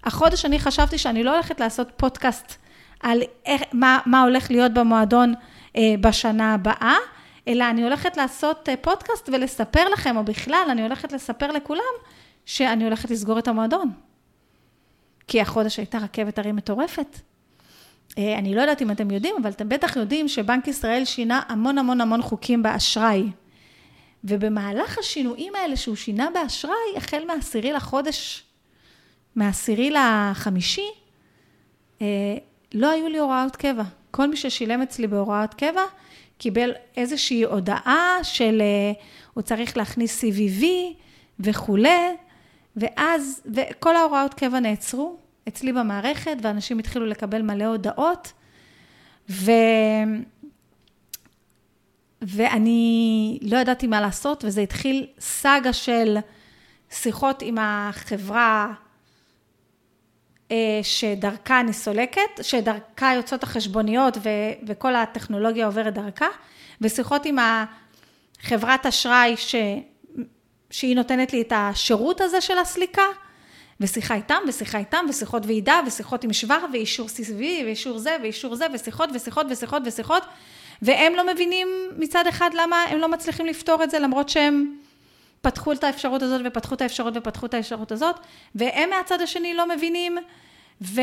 [0.03, 2.55] החודש אני חשבתי שאני לא הולכת לעשות פודקאסט
[2.99, 5.33] על איך, מה, מה הולך להיות במועדון
[5.77, 6.95] אה, בשנה הבאה,
[7.47, 11.93] אלא אני הולכת לעשות אה, פודקאסט ולספר לכם, או בכלל, אני הולכת לספר לכולם
[12.45, 13.91] שאני הולכת לסגור את המועדון.
[15.27, 17.19] כי החודש הייתה רכבת הרים מטורפת.
[18.17, 21.77] אה, אני לא יודעת אם אתם יודעים, אבל אתם בטח יודעים שבנק ישראל שינה המון
[21.77, 23.23] המון המון חוקים באשראי.
[24.23, 28.43] ובמהלך השינויים האלה שהוא שינה באשראי, החל מהעשירי לחודש,
[29.35, 30.87] מהעשירי לחמישי,
[32.01, 32.07] אה,
[32.73, 33.83] לא היו לי הוראות קבע.
[34.11, 35.81] כל מי ששילם אצלי בהוראות קבע,
[36.37, 38.91] קיבל איזושהי הודעה של אה,
[39.33, 40.63] הוא צריך להכניס CVV
[41.39, 42.15] וכולי,
[42.75, 45.17] ואז, וכל ההוראות קבע נעצרו
[45.47, 48.33] אצלי במערכת, ואנשים התחילו לקבל מלא הודעות,
[49.29, 49.51] ו...
[52.27, 56.17] ואני לא ידעתי מה לעשות, וזה התחיל סאגה של
[56.91, 58.73] שיחות עם החברה
[60.51, 66.27] אה, שדרכה אני סולקת, שדרכה יוצאות החשבוניות ו- וכל הטכנולוגיה עוברת דרכה,
[66.81, 67.37] ושיחות עם
[68.41, 69.55] החברת אשראי ש-
[70.71, 73.05] שהיא נותנת לי את השירות הזה של הסליקה,
[73.79, 78.65] ושיחה איתם, ושיחה איתם, ושיחות ועידה, ושיחות עם שוואר, ואישור CSV, ואישור זה, ואישור זה,
[78.73, 80.23] ושיחות, ושיחות, ושיחות, ושיחות,
[80.83, 81.67] והם לא מבינים
[81.97, 84.75] מצד אחד למה הם לא מצליחים לפתור את זה, למרות שהם
[85.41, 88.15] פתחו את האפשרות הזאת, ופתחו את האפשרות, ופתחו את האפשרות הזאת,
[88.55, 90.17] והם מהצד השני לא מבינים,
[90.81, 91.01] ו...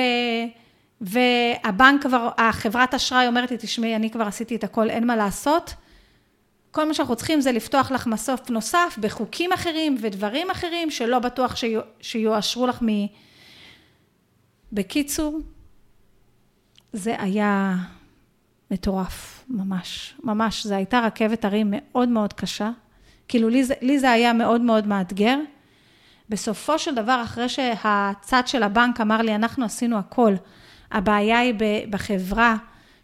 [1.01, 5.75] והבנק כבר, החברת אשראי אומרת לי, תשמעי, אני כבר עשיתי את הכל, אין מה לעשות.
[6.71, 11.55] כל מה שאנחנו צריכים זה לפתוח לך מסוף נוסף בחוקים אחרים ודברים אחרים שלא בטוח
[12.01, 12.87] שיואשרו לך מ...
[14.73, 15.39] בקיצור,
[16.93, 17.77] זה היה
[18.71, 20.67] מטורף, ממש, ממש.
[20.67, 22.71] זו הייתה רכבת הרים מאוד מאוד קשה.
[23.29, 25.39] כאילו, לי זה, לי זה היה מאוד מאוד מאתגר.
[26.29, 30.35] בסופו של דבר, אחרי שהצד של הבנק אמר לי, אנחנו עשינו הכל,
[30.91, 31.55] הבעיה היא
[31.91, 32.57] בחברה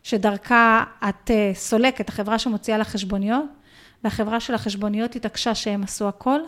[0.03, 3.44] שדרכה את אה, סולקת, החברה שמוציאה לך חשבוניות,
[4.05, 6.40] והחברה של החשבוניות התעקשה שהם עשו הכל,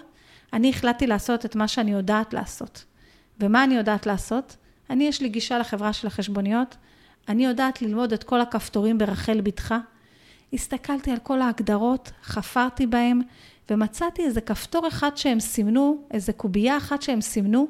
[0.52, 2.84] אני החלטתי לעשות את מה שאני יודעת לעשות.
[3.40, 4.56] ומה אני יודעת לעשות?
[4.90, 6.76] אני, יש לי גישה לחברה של החשבוניות,
[7.28, 9.74] אני יודעת ללמוד את כל הכפתורים ברחל בתך.
[10.52, 13.20] הסתכלתי על כל ההגדרות, חפרתי בהם,
[13.70, 17.68] ומצאתי איזה כפתור אחד שהם סימנו, איזה קובייה אחת שהם סימנו,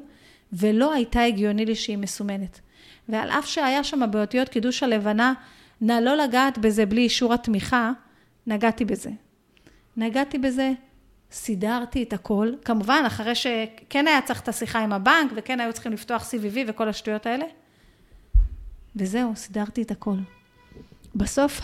[0.53, 2.59] ולא הייתה הגיוני לי שהיא מסומנת.
[3.09, 5.33] ועל אף שהיה שם באותיות קידוש הלבנה,
[5.81, 7.91] נא לא לגעת בזה בלי אישור התמיכה,
[8.47, 9.09] נגעתי בזה.
[9.97, 10.71] נגעתי בזה,
[11.31, 15.93] סידרתי את הכל, כמובן, אחרי שכן היה צריך את השיחה עם הבנק, וכן היו צריכים
[15.93, 17.45] לפתוח CVV וכל השטויות האלה,
[18.99, 20.15] וזהו, סידרתי את הכל.
[21.15, 21.61] בסוף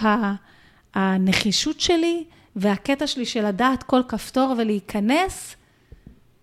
[0.93, 2.23] הנחישות שלי
[2.55, 5.55] והקטע שלי של לדעת כל כפתור ולהיכנס,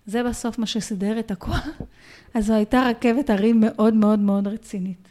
[0.06, 1.52] זה בסוף מה שסידר את הכל.
[2.34, 5.08] אז זו הייתה רכבת הרים מאוד מאוד מאוד רצינית.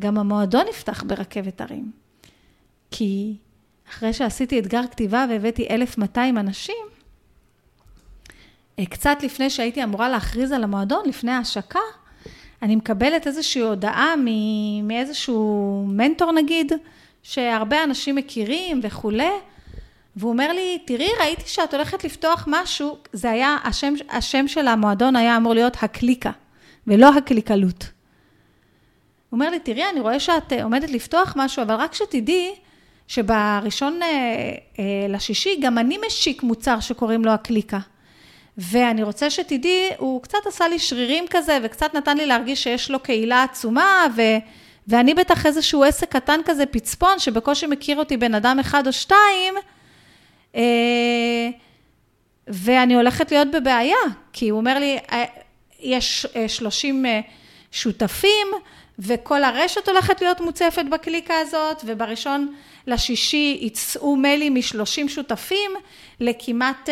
[0.00, 1.92] גם המועדון נפתח ברכבת הרים.
[2.90, 3.36] כי
[3.90, 6.84] אחרי שעשיתי אתגר כתיבה והבאתי 1,200 אנשים,
[8.78, 11.80] אה, קצת לפני שהייתי אמורה להכריז על המועדון, לפני ההשקה,
[12.62, 14.14] אני מקבלת איזושהי הודעה
[14.82, 16.72] מאיזשהו מנטור נגיד,
[17.22, 19.30] שהרבה אנשים מכירים וכולי,
[20.16, 25.16] והוא אומר לי, תראי, ראיתי שאת הולכת לפתוח משהו, זה היה, השם, השם של המועדון
[25.16, 26.30] היה אמור להיות הקליקה,
[26.86, 27.82] ולא הקליקלות.
[27.82, 32.54] הוא אומר לי, תראי, אני רואה שאת אה, עומדת לפתוח משהו, אבל רק שתדעי
[33.08, 34.08] שבראשון אה,
[34.78, 37.78] אה, לשישי גם אני משיק מוצר שקוראים לו הקליקה.
[38.58, 43.00] ואני רוצה שתדעי, הוא קצת עשה לי שרירים כזה, וקצת נתן לי להרגיש שיש לו
[43.00, 44.22] קהילה עצומה, ו...
[44.88, 49.54] ואני בטח איזשהו עסק קטן כזה, פצפון, שבקושי מכיר אותי בן אדם אחד או שתיים,
[50.54, 51.48] אה,
[52.48, 53.96] ואני הולכת להיות בבעיה,
[54.32, 55.24] כי הוא אומר לי, אה,
[55.80, 57.20] יש 30 אה,
[57.72, 58.46] שותפים,
[58.98, 62.54] וכל הרשת הולכת להיות מוצפת בקליקה הזאת, ובראשון
[62.86, 65.70] לשישי יצאו מיילים מ-30 שותפים
[66.20, 66.88] לכמעט,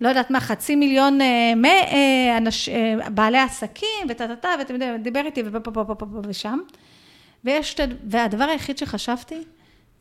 [0.00, 1.18] לא יודעת מה, חצי מיליון
[2.38, 2.68] אנש,
[3.14, 6.58] בעלי עסקים, וטה-טה-טה, ואתם יודעים, דיבר איתי ופה פה פה פה פה ושם.
[7.44, 9.42] ויש, והדבר היחיד שחשבתי,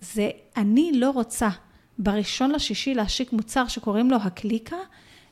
[0.01, 1.49] זה אני לא רוצה
[1.97, 4.77] בראשון לשישי להשיק מוצר שקוראים לו הקליקה,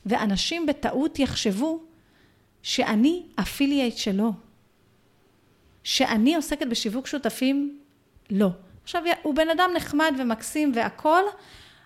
[0.06, 1.80] ואנשים בטעות יחשבו
[2.62, 4.32] שאני אפילייט שלו,
[5.84, 7.78] שאני עוסקת בשיווק שותפים,
[8.30, 8.48] לא.
[8.82, 11.22] עכשיו, הוא בן אדם נחמד ומקסים והכול,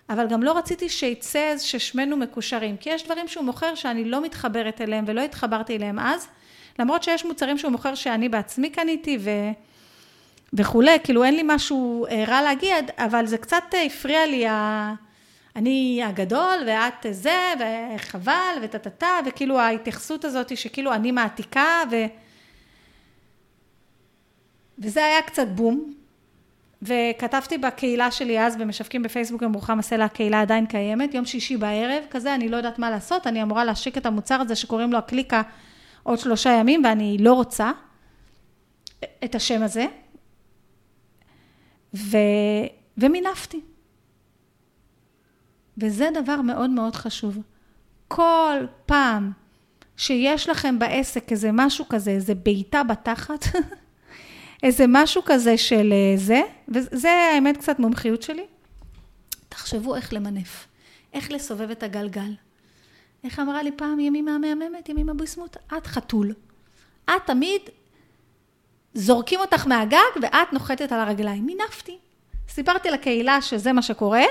[0.09, 4.81] אבל גם לא רציתי שיצא ששמנו מקושרים, כי יש דברים שהוא מוכר שאני לא מתחברת
[4.81, 6.27] אליהם ולא התחברתי אליהם אז,
[6.79, 9.29] למרות שיש מוצרים שהוא מוכר שאני בעצמי קניתי ו...
[10.53, 14.93] וכולי, כאילו אין לי משהו אה, רע להגיד, אבל זה קצת אה, הפריע לי, ה...
[15.55, 21.95] אני הגדול ואת זה, וחבל, וטה-טה-טה, וכאילו ההתייחסות הזאת שכאילו אני מעתיקה, ו...
[24.79, 25.96] וזה היה קצת בום.
[26.87, 32.03] וכתבתי בקהילה שלי אז במשווקים בפייסבוק עם רוחמה סלע, הקהילה עדיין קיימת, יום שישי בערב
[32.09, 35.41] כזה, אני לא יודעת מה לעשות, אני אמורה להשיק את המוצר הזה שקוראים לו הקליקה
[36.03, 37.71] עוד שלושה ימים, ואני לא רוצה
[39.23, 39.85] את השם הזה.
[41.93, 42.17] ו...
[42.97, 43.61] ומינפתי.
[45.77, 47.37] וזה דבר מאוד מאוד חשוב.
[48.07, 49.31] כל פעם
[49.97, 53.45] שיש לכם בעסק איזה משהו כזה, איזה בעיטה בתחת,
[54.63, 58.45] איזה משהו כזה של אה, זה, וזה האמת קצת מומחיות שלי,
[59.49, 60.67] תחשבו איך למנף,
[61.13, 62.33] איך לסובב את הגלגל.
[63.23, 65.57] איך אמרה לי פעם ימימה המהממת, ימימה ביסמוט?
[65.77, 66.33] את חתול.
[67.05, 67.61] את תמיד
[68.93, 71.45] זורקים אותך מהגג ואת נוחתת על הרגליים.
[71.45, 71.97] מינפתי.
[72.49, 74.23] סיפרתי לקהילה שזה מה שקורה,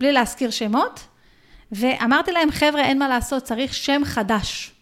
[0.00, 1.00] בלי להזכיר שמות,
[1.72, 4.72] ואמרתי להם, חבר'ה, אין מה לעשות, צריך שם חדש.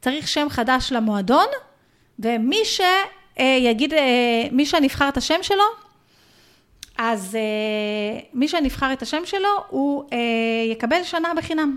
[0.00, 1.46] צריך שם חדש למועדון,
[2.18, 2.64] ומי
[3.38, 5.64] שיגיד, אה, מי שנבחר את השם שלו,
[6.98, 10.18] אז אה, מי שנבחר את השם שלו, הוא אה,
[10.72, 11.76] יקבל שנה בחינם.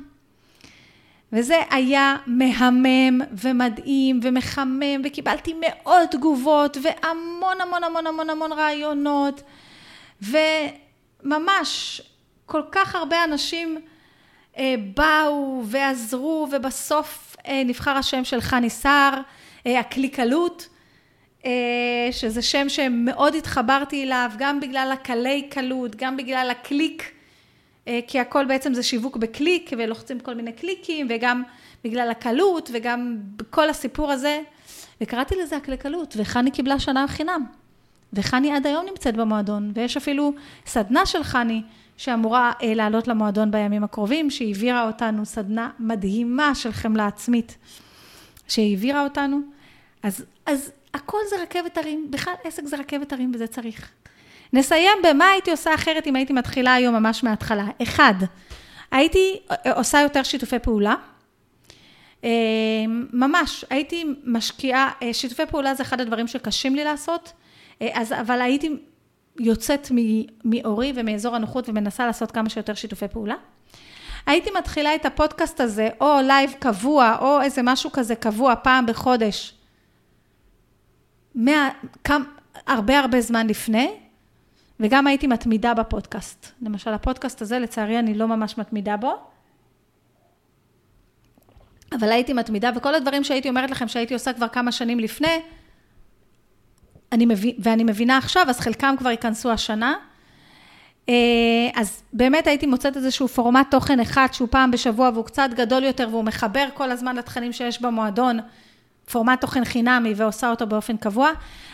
[1.34, 9.41] וזה היה מהמם ומדהים ומחמם, וקיבלתי מאות תגובות והמון המון המון המון המון רעיונות,
[10.22, 12.01] וממש
[12.45, 13.78] כל כך הרבה אנשים
[14.58, 19.22] אה, באו ועזרו, ובסוף אה, נבחר השם של חני סער,
[19.68, 20.74] אה, הקליקלות, אה,
[22.12, 27.12] שזה שם שמאוד התחברתי אליו, גם בגלל הקלי קלות, גם בגלל הקליק,
[27.88, 31.43] אה, כי הכל בעצם זה שיווק בקליק, ולוחצים כל מיני קליקים, וגם
[31.84, 33.18] בגלל הקלות, וגם
[33.50, 34.41] כל הסיפור הזה.
[35.02, 37.46] וקראתי לזה הקלקלות, וחני קיבלה שנה חינם.
[38.14, 40.34] וחני עד היום נמצאת במועדון, ויש אפילו
[40.66, 41.62] סדנה של חני
[41.98, 47.58] שאמורה אה, לעלות למועדון בימים הקרובים, שהעבירה אותנו, סדנה מדהימה של חמלה עצמית,
[48.48, 49.39] שהעבירה אותנו.
[50.04, 53.91] אז, אז הכל זה רכבת הרים, בכלל עסק זה רכבת הרים וזה צריך.
[54.54, 57.66] נסיים במה הייתי עושה אחרת אם הייתי מתחילה היום ממש מההתחלה.
[57.84, 58.14] אחד,
[58.91, 59.39] הייתי
[59.76, 60.96] עושה יותר שיתופי פעולה.
[62.24, 62.30] אה,
[63.14, 67.34] ממש, הייתי משקיעה, אה, שיתופי פעולה זה אחד הדברים שקשים לי לעשות,
[67.82, 68.70] אה, אז, אבל הייתי
[69.39, 69.91] יוצאת
[70.45, 73.36] מעורי ומאזור הנוחות ומנסה לעשות כמה שיותר שיתופי פעולה.
[74.26, 79.54] הייתי מתחילה את הפודקאסט הזה, או לייב קבוע, או איזה משהו כזה קבוע פעם בחודש,
[81.36, 81.70] מה,
[82.04, 82.26] כמה,
[82.68, 83.92] הרבה הרבה זמן לפני,
[84.80, 86.52] וגם הייתי מתמידה בפודקאסט.
[86.62, 89.18] למשל, הפודקאסט הזה, לצערי, אני לא ממש מתמידה בו,
[91.92, 95.42] אבל הייתי מתמידה, וכל הדברים שהייתי אומרת לכם שהייתי עושה כבר כמה שנים לפני,
[97.12, 99.94] אני מבין, ואני מבינה עכשיו, אז חלקם כבר ייכנסו השנה.
[101.10, 101.14] אה,
[101.76, 106.08] אז באמת הייתי מוצאת איזשהו פורמט תוכן אחד שהוא פעם בשבוע והוא קצת גדול יותר
[106.12, 108.40] והוא מחבר כל הזמן לתכנים שיש במועדון,
[109.12, 111.32] פורמט תוכן חינמי ועושה אותו באופן קבוע.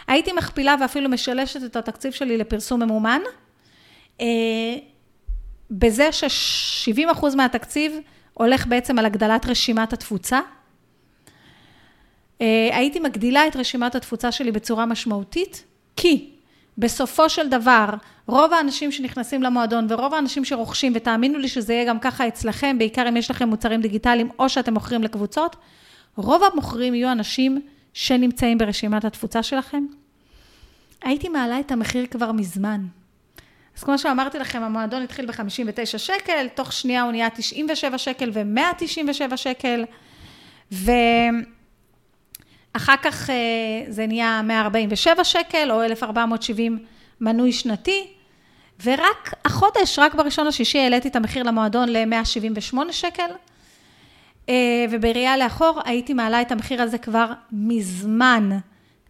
[0.08, 3.22] הייתי מכפילה ואפילו משלשת את התקציב שלי לפרסום ממומן,
[4.22, 4.26] אה,
[5.72, 8.00] בזה ש-70% מהתקציב
[8.34, 10.40] הולך בעצם על הגדלת רשימת התפוצה.
[12.42, 15.66] אה, הייתי מגדילה את רשימת התפוצה שלי בצורה משמעותית,
[15.96, 16.30] כי
[16.78, 17.86] בסופו של דבר,
[18.28, 23.10] רוב האנשים שנכנסים למועדון ורוב האנשים שרוכשים, ותאמינו לי שזה יהיה גם ככה אצלכם, בעיקר
[23.10, 25.56] אם יש לכם מוצרים דיגיטליים או שאתם מוכרים לקבוצות,
[26.16, 27.62] רוב המוכרים יהיו אנשים
[27.94, 29.86] שנמצאים ברשימת התפוצה שלכם.
[31.02, 32.86] הייתי מעלה את המחיר כבר מזמן.
[33.78, 39.38] אז כמו שאמרתי לכם, המועדון התחיל ב-59 שקל, תוך שנייה הוא נהיה 97 שקל ו-197
[39.38, 39.86] שקל,
[40.72, 40.92] ו...
[42.74, 43.36] אחר כך אה,
[43.88, 46.86] זה נהיה 147 שקל או 1,470
[47.22, 48.08] מנוי שנתי,
[48.84, 53.32] ורק החודש, רק בראשון לשישי העליתי את המחיר למועדון ל-178 שקל,
[54.90, 58.50] ובראייה לאחור הייתי מעלה את המחיר הזה כבר מזמן,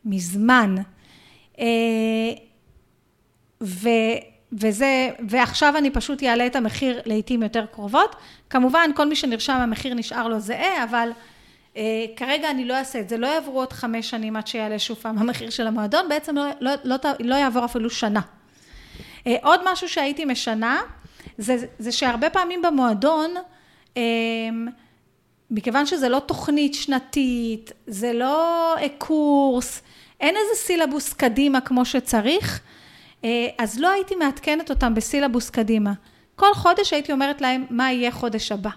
[0.05, 0.75] מזמן.
[1.59, 1.65] אה,
[3.63, 3.89] ו...
[4.53, 8.15] וזה, ועכשיו אני פשוט אעלה את המחיר לעיתים יותר קרובות.
[8.49, 11.11] כמובן, כל מי שנרשם, המחיר נשאר לו זהה, אבל
[11.77, 14.97] אה, כרגע אני לא אעשה את זה, לא יעברו עוד חמש שנים עד שיעלה שוב
[14.97, 18.21] פעם המחיר של המועדון, בעצם לא, לא, לא, לא יעבור אפילו שנה.
[19.27, 20.81] אה, עוד משהו שהייתי משנה,
[21.37, 23.31] זה, זה שהרבה פעמים במועדון,
[23.97, 24.01] אה,
[25.51, 29.81] מכיוון שזה לא תוכנית שנתית, זה לא קורס,
[30.19, 32.61] אין איזה סילבוס קדימה כמו שצריך,
[33.57, 35.93] אז לא הייתי מעדכנת אותם בסילבוס קדימה.
[36.35, 38.69] כל חודש הייתי אומרת להם מה יהיה חודש הבא.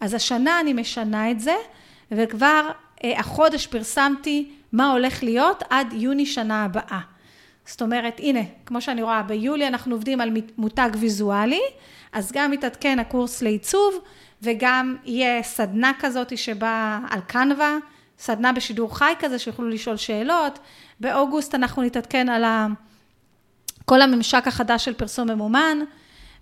[0.00, 1.54] אז השנה אני משנה את זה,
[2.10, 2.70] וכבר
[3.04, 7.00] אה, החודש פרסמתי מה הולך להיות עד יוני שנה הבאה.
[7.66, 11.62] זאת אומרת, הנה, כמו שאני רואה, ביולי אנחנו עובדים על מותג ויזואלי,
[12.12, 13.94] אז גם מתעדכן הקורס לעיצוב,
[14.44, 17.76] וגם יהיה סדנה כזאת שבאה על קנווה,
[18.18, 20.58] סדנה בשידור חי כזה, שיוכלו לשאול שאלות.
[21.00, 22.44] באוגוסט אנחנו נתעדכן על.
[23.84, 25.78] כל הממשק החדש של פרסום ממומן.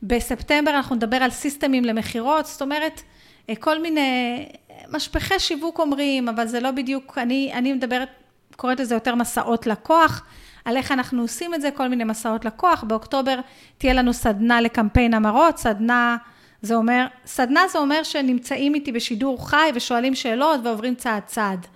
[0.02, 3.02] בספטמבר אנחנו נדבר על סיסטמים למכירות, זאת אומרת,
[3.50, 4.48] אה, כל מיני
[4.88, 8.08] משפחי שיווק אומרים, אבל זה לא בדיוק, אני, אני מדברת,
[8.56, 10.24] קוראת לזה יותר מסעות לקוח,
[10.64, 12.84] על איך אנחנו עושים את זה, כל מיני מסעות לקוח.
[12.84, 13.40] באוקטובר
[13.78, 16.16] תהיה לנו סדנה לקמפיין המרות, סדנה,
[16.62, 21.66] זה אומר, סדנה זה אומר שנמצאים איתי בשידור חי ושואלים שאלות ועוברים צעד צעד.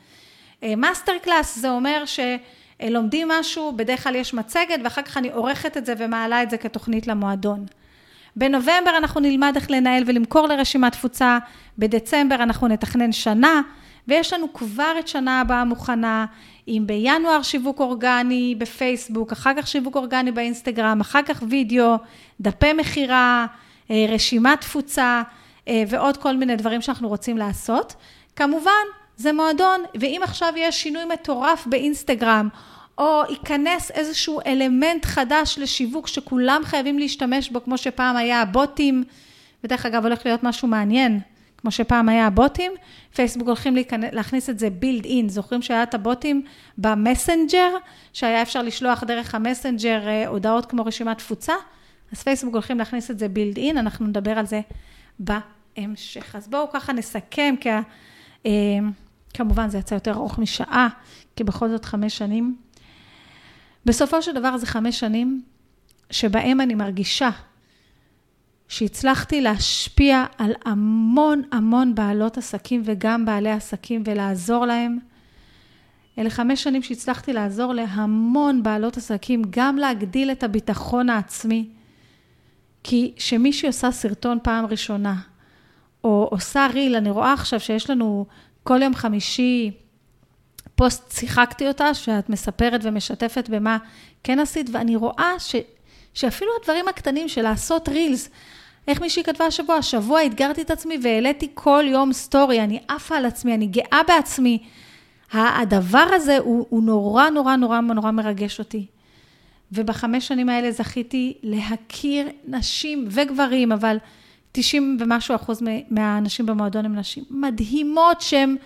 [0.62, 5.76] master אה, class זה אומר שלומדים משהו, בדרך כלל יש מצגת ואחר כך אני עורכת
[5.76, 7.66] את זה ומעלה את זה כתוכנית למועדון.
[8.36, 11.38] בנובמבר אנחנו נלמד איך לנהל ולמכור לרשימת תפוצה,
[11.78, 13.62] בדצמבר אנחנו נתכנן שנה,
[14.08, 16.26] ויש לנו כבר את שנה הבאה מוכנה,
[16.68, 21.96] אם בינואר שיווק אורגני בפייסבוק, אחר כך שיווק אורגני באינסטגרם, אחר כך וידאו,
[22.40, 23.46] דפי מכירה,
[23.90, 25.22] רשימת תפוצה
[25.68, 27.94] אה, ועוד כל מיני דברים שאנחנו רוצים לעשות.
[28.36, 28.72] כמובן,
[29.16, 32.48] זה מועדון, ואם עכשיו יש שינוי מטורף באינסטגרם,
[32.98, 39.04] או ייכנס איזשהו אלמנט חדש לשיווק שכולם חייבים להשתמש בו, כמו שפעם היה הבוטים,
[39.64, 41.20] ודרך אגב, הולך להיות משהו מעניין,
[41.56, 42.72] כמו שפעם היה הבוטים,
[43.14, 45.28] פייסבוק הולכים להיכנס, להכניס את זה built in.
[45.28, 46.42] זוכרים שהיה את הבוטים
[46.78, 47.70] במסנג'ר,
[48.12, 51.54] שהיה אפשר לשלוח דרך המסנג'ר אה, הודעות כמו רשימת תפוצה?
[52.12, 54.60] אז פייסבוק הולכים להכניס את זה בילד אין, אנחנו נדבר על זה
[55.18, 56.36] בהמשך.
[56.36, 57.68] אז בואו ככה נסכם, כי
[58.46, 58.52] אה,
[59.34, 60.88] כמובן זה יצא יותר ארוך משעה,
[61.36, 62.56] כי בכל זאת חמש שנים.
[63.86, 65.42] בסופו של דבר זה חמש שנים
[66.10, 67.30] שבהם אני מרגישה
[68.68, 74.98] שהצלחתי להשפיע על המון המון בעלות עסקים וגם בעלי עסקים ולעזור להם.
[76.18, 81.68] אלה חמש שנים שהצלחתי לעזור להמון בעלות עסקים, גם להגדיל את הביטחון העצמי.
[82.88, 85.14] כי כשמישהי עושה סרטון פעם ראשונה,
[86.04, 88.26] או עושה ריל, אני רואה עכשיו שיש לנו
[88.62, 89.70] כל יום חמישי
[90.74, 93.78] פוסט, שיחקתי אותה, שאת מספרת ומשתפת במה
[94.22, 95.56] כן עשית, ואני רואה ש,
[96.14, 98.30] שאפילו הדברים הקטנים של לעשות רילס,
[98.88, 99.76] איך מישהי כתבה השבוע?
[99.76, 104.62] השבוע אתגרתי את עצמי והעליתי כל יום סטורי, אני עפה על עצמי, אני גאה בעצמי.
[105.32, 108.86] הדבר הזה הוא, הוא נורא נורא נורא נורא מרגש אותי.
[109.72, 113.96] ובחמש שנים האלה זכיתי להכיר נשים וגברים, אבל
[114.52, 118.56] 90 ומשהו אחוז מהנשים במועדון הן נשים מדהימות שהן,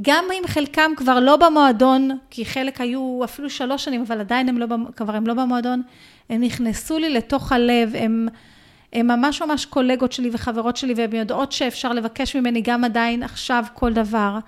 [0.00, 4.58] גם אם חלקם כבר לא במועדון, כי חלק היו אפילו שלוש שנים, אבל עדיין הם
[4.58, 5.82] לא, כבר הם לא במועדון,
[6.30, 8.28] הם נכנסו לי לתוך הלב, הם...
[8.92, 13.64] הן ממש ממש קולגות שלי וחברות שלי, והן יודעות שאפשר לבקש ממני גם עדיין עכשיו
[13.74, 14.38] כל דבר.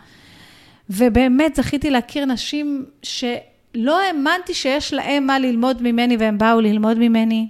[0.91, 2.85] ובאמת זכיתי להכיר נשים
[3.77, 7.49] שלא האמנתי שיש להן מה ללמוד ממני, והן באו ללמוד ממני.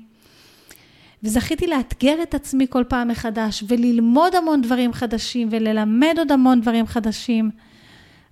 [1.23, 6.87] וזכיתי לאתגר את עצמי כל פעם מחדש, וללמוד המון דברים חדשים, וללמד עוד המון דברים
[6.87, 7.51] חדשים.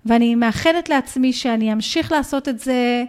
[0.05, 3.03] ואני מאחלת לעצמי שאני אמשיך לעשות את זה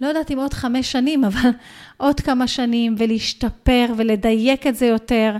[0.00, 1.50] לא יודעת אם עוד חמש שנים, אבל
[1.96, 5.36] עוד כמה שנים, ולהשתפר ולדייק את זה יותר.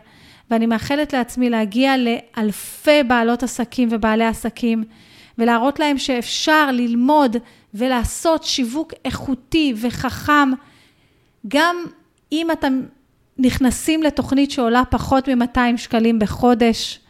[0.50, 4.84] ואני מאחלת לעצמי להגיע לאלפי בעלות עסקים ובעלי עסקים,
[5.43, 7.36] ולהראות להם שאפשר ללמוד
[7.74, 10.51] ולעשות שיווק איכותי וחכם,
[11.49, 11.76] גם
[12.32, 12.80] אם אתם
[13.38, 17.01] נכנסים לתוכנית שעולה פחות מ-200 שקלים בחודש,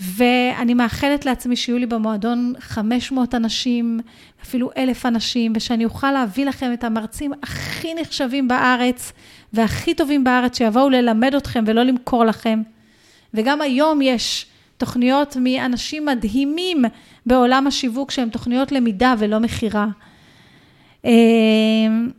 [0.00, 4.00] ואני מאחלת לעצמי שיהיו לי במועדון 500 אנשים,
[4.42, 9.12] אפילו אלף אנשים, ושאני אוכל להביא לכם את המרצים הכי נחשבים בארץ
[9.52, 12.62] והכי טובים בארץ, שיבואו ללמד אתכם ולא למכור לכם.
[13.34, 14.46] וגם היום יש
[14.76, 16.84] תוכניות מאנשים מדהימים
[17.26, 19.86] בעולם השיווק, שהן תוכניות למידה ולא מכירה.
[21.04, 22.10] אמ,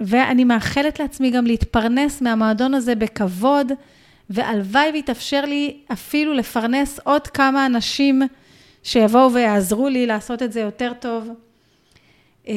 [0.00, 3.72] ואני מאחלת לעצמי גם להתפרנס מהמועדון הזה בכבוד.
[4.30, 8.22] והלוואי ויתאפשר לי אפילו לפרנס עוד כמה אנשים
[8.82, 11.28] שיבואו ויעזרו לי לעשות את זה יותר טוב.
[12.48, 12.54] אה,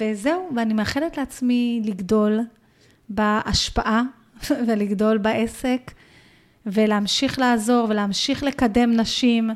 [0.00, 2.40] וזהו, ואני מאחלת לעצמי לגדול
[3.08, 4.02] בהשפעה
[4.66, 5.90] ולגדול בעסק,
[6.66, 9.50] ולהמשיך לעזור ולהמשיך לקדם נשים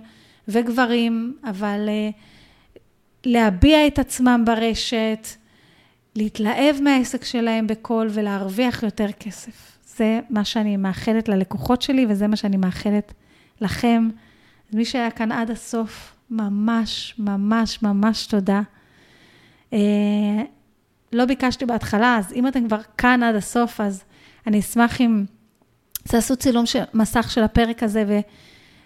[0.48, 2.11] וגברים, אבל אה,
[3.24, 5.28] להביע את עצמם ברשת,
[6.16, 9.78] להתלהב מהעסק שלהם בקול ולהרוויח יותר כסף.
[9.86, 13.14] זה מה שאני מאחלת ללקוחות שלי, וזה מה שאני מאחלת
[13.61, 14.09] לכם.
[14.72, 18.62] מי שהיה כאן עד הסוף, ממש, ממש, ממש תודה.
[19.72, 19.78] אה,
[21.12, 24.05] לא ביקשתי בהתחלה, אז אם אתם כבר כאן עד הסוף, אז
[24.46, 25.24] אני אשמח אם
[26.09, 28.05] תעשו צילום של, מסך של הפרק הזה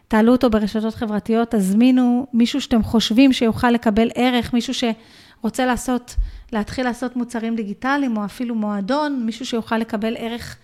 [0.06, 6.14] ותעלו אותו ברשתות חברתיות, תזמינו מישהו שאתם חושבים שיוכל לקבל ערך, מישהו שרוצה לעשות,
[6.52, 10.56] להתחיל לעשות מוצרים דיגיטליים, או אפילו מועדון, מישהו שיוכל לקבל ערך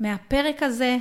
[0.00, 0.96] מהפרק הזה.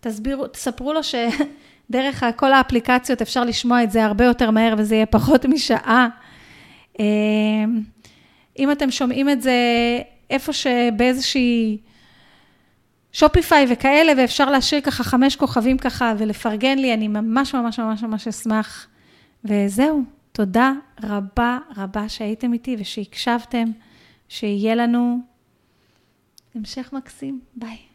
[0.00, 5.06] תסבירו, תספרו לו שדרך כל האפליקציות אפשר לשמוע את זה הרבה יותר מהר וזה יהיה
[5.06, 6.08] פחות משעה.
[6.98, 7.04] אמ,
[8.58, 9.52] אם אתם שומעים את זה
[10.30, 11.78] איפה שבאיזושהי
[13.12, 18.28] שופיפיי וכאלה, ואפשר להשאיר ככה חמש כוכבים ככה ולפרגן לי, אני ממש ממש ממש ממש
[18.28, 18.88] אשמח.
[19.44, 20.02] וזהו,
[20.32, 20.72] תודה
[21.02, 23.64] רבה רבה שהייתם איתי ושהקשבתם,
[24.28, 25.18] שיהיה לנו
[26.54, 27.40] המשך מקסים.
[27.54, 27.87] ביי.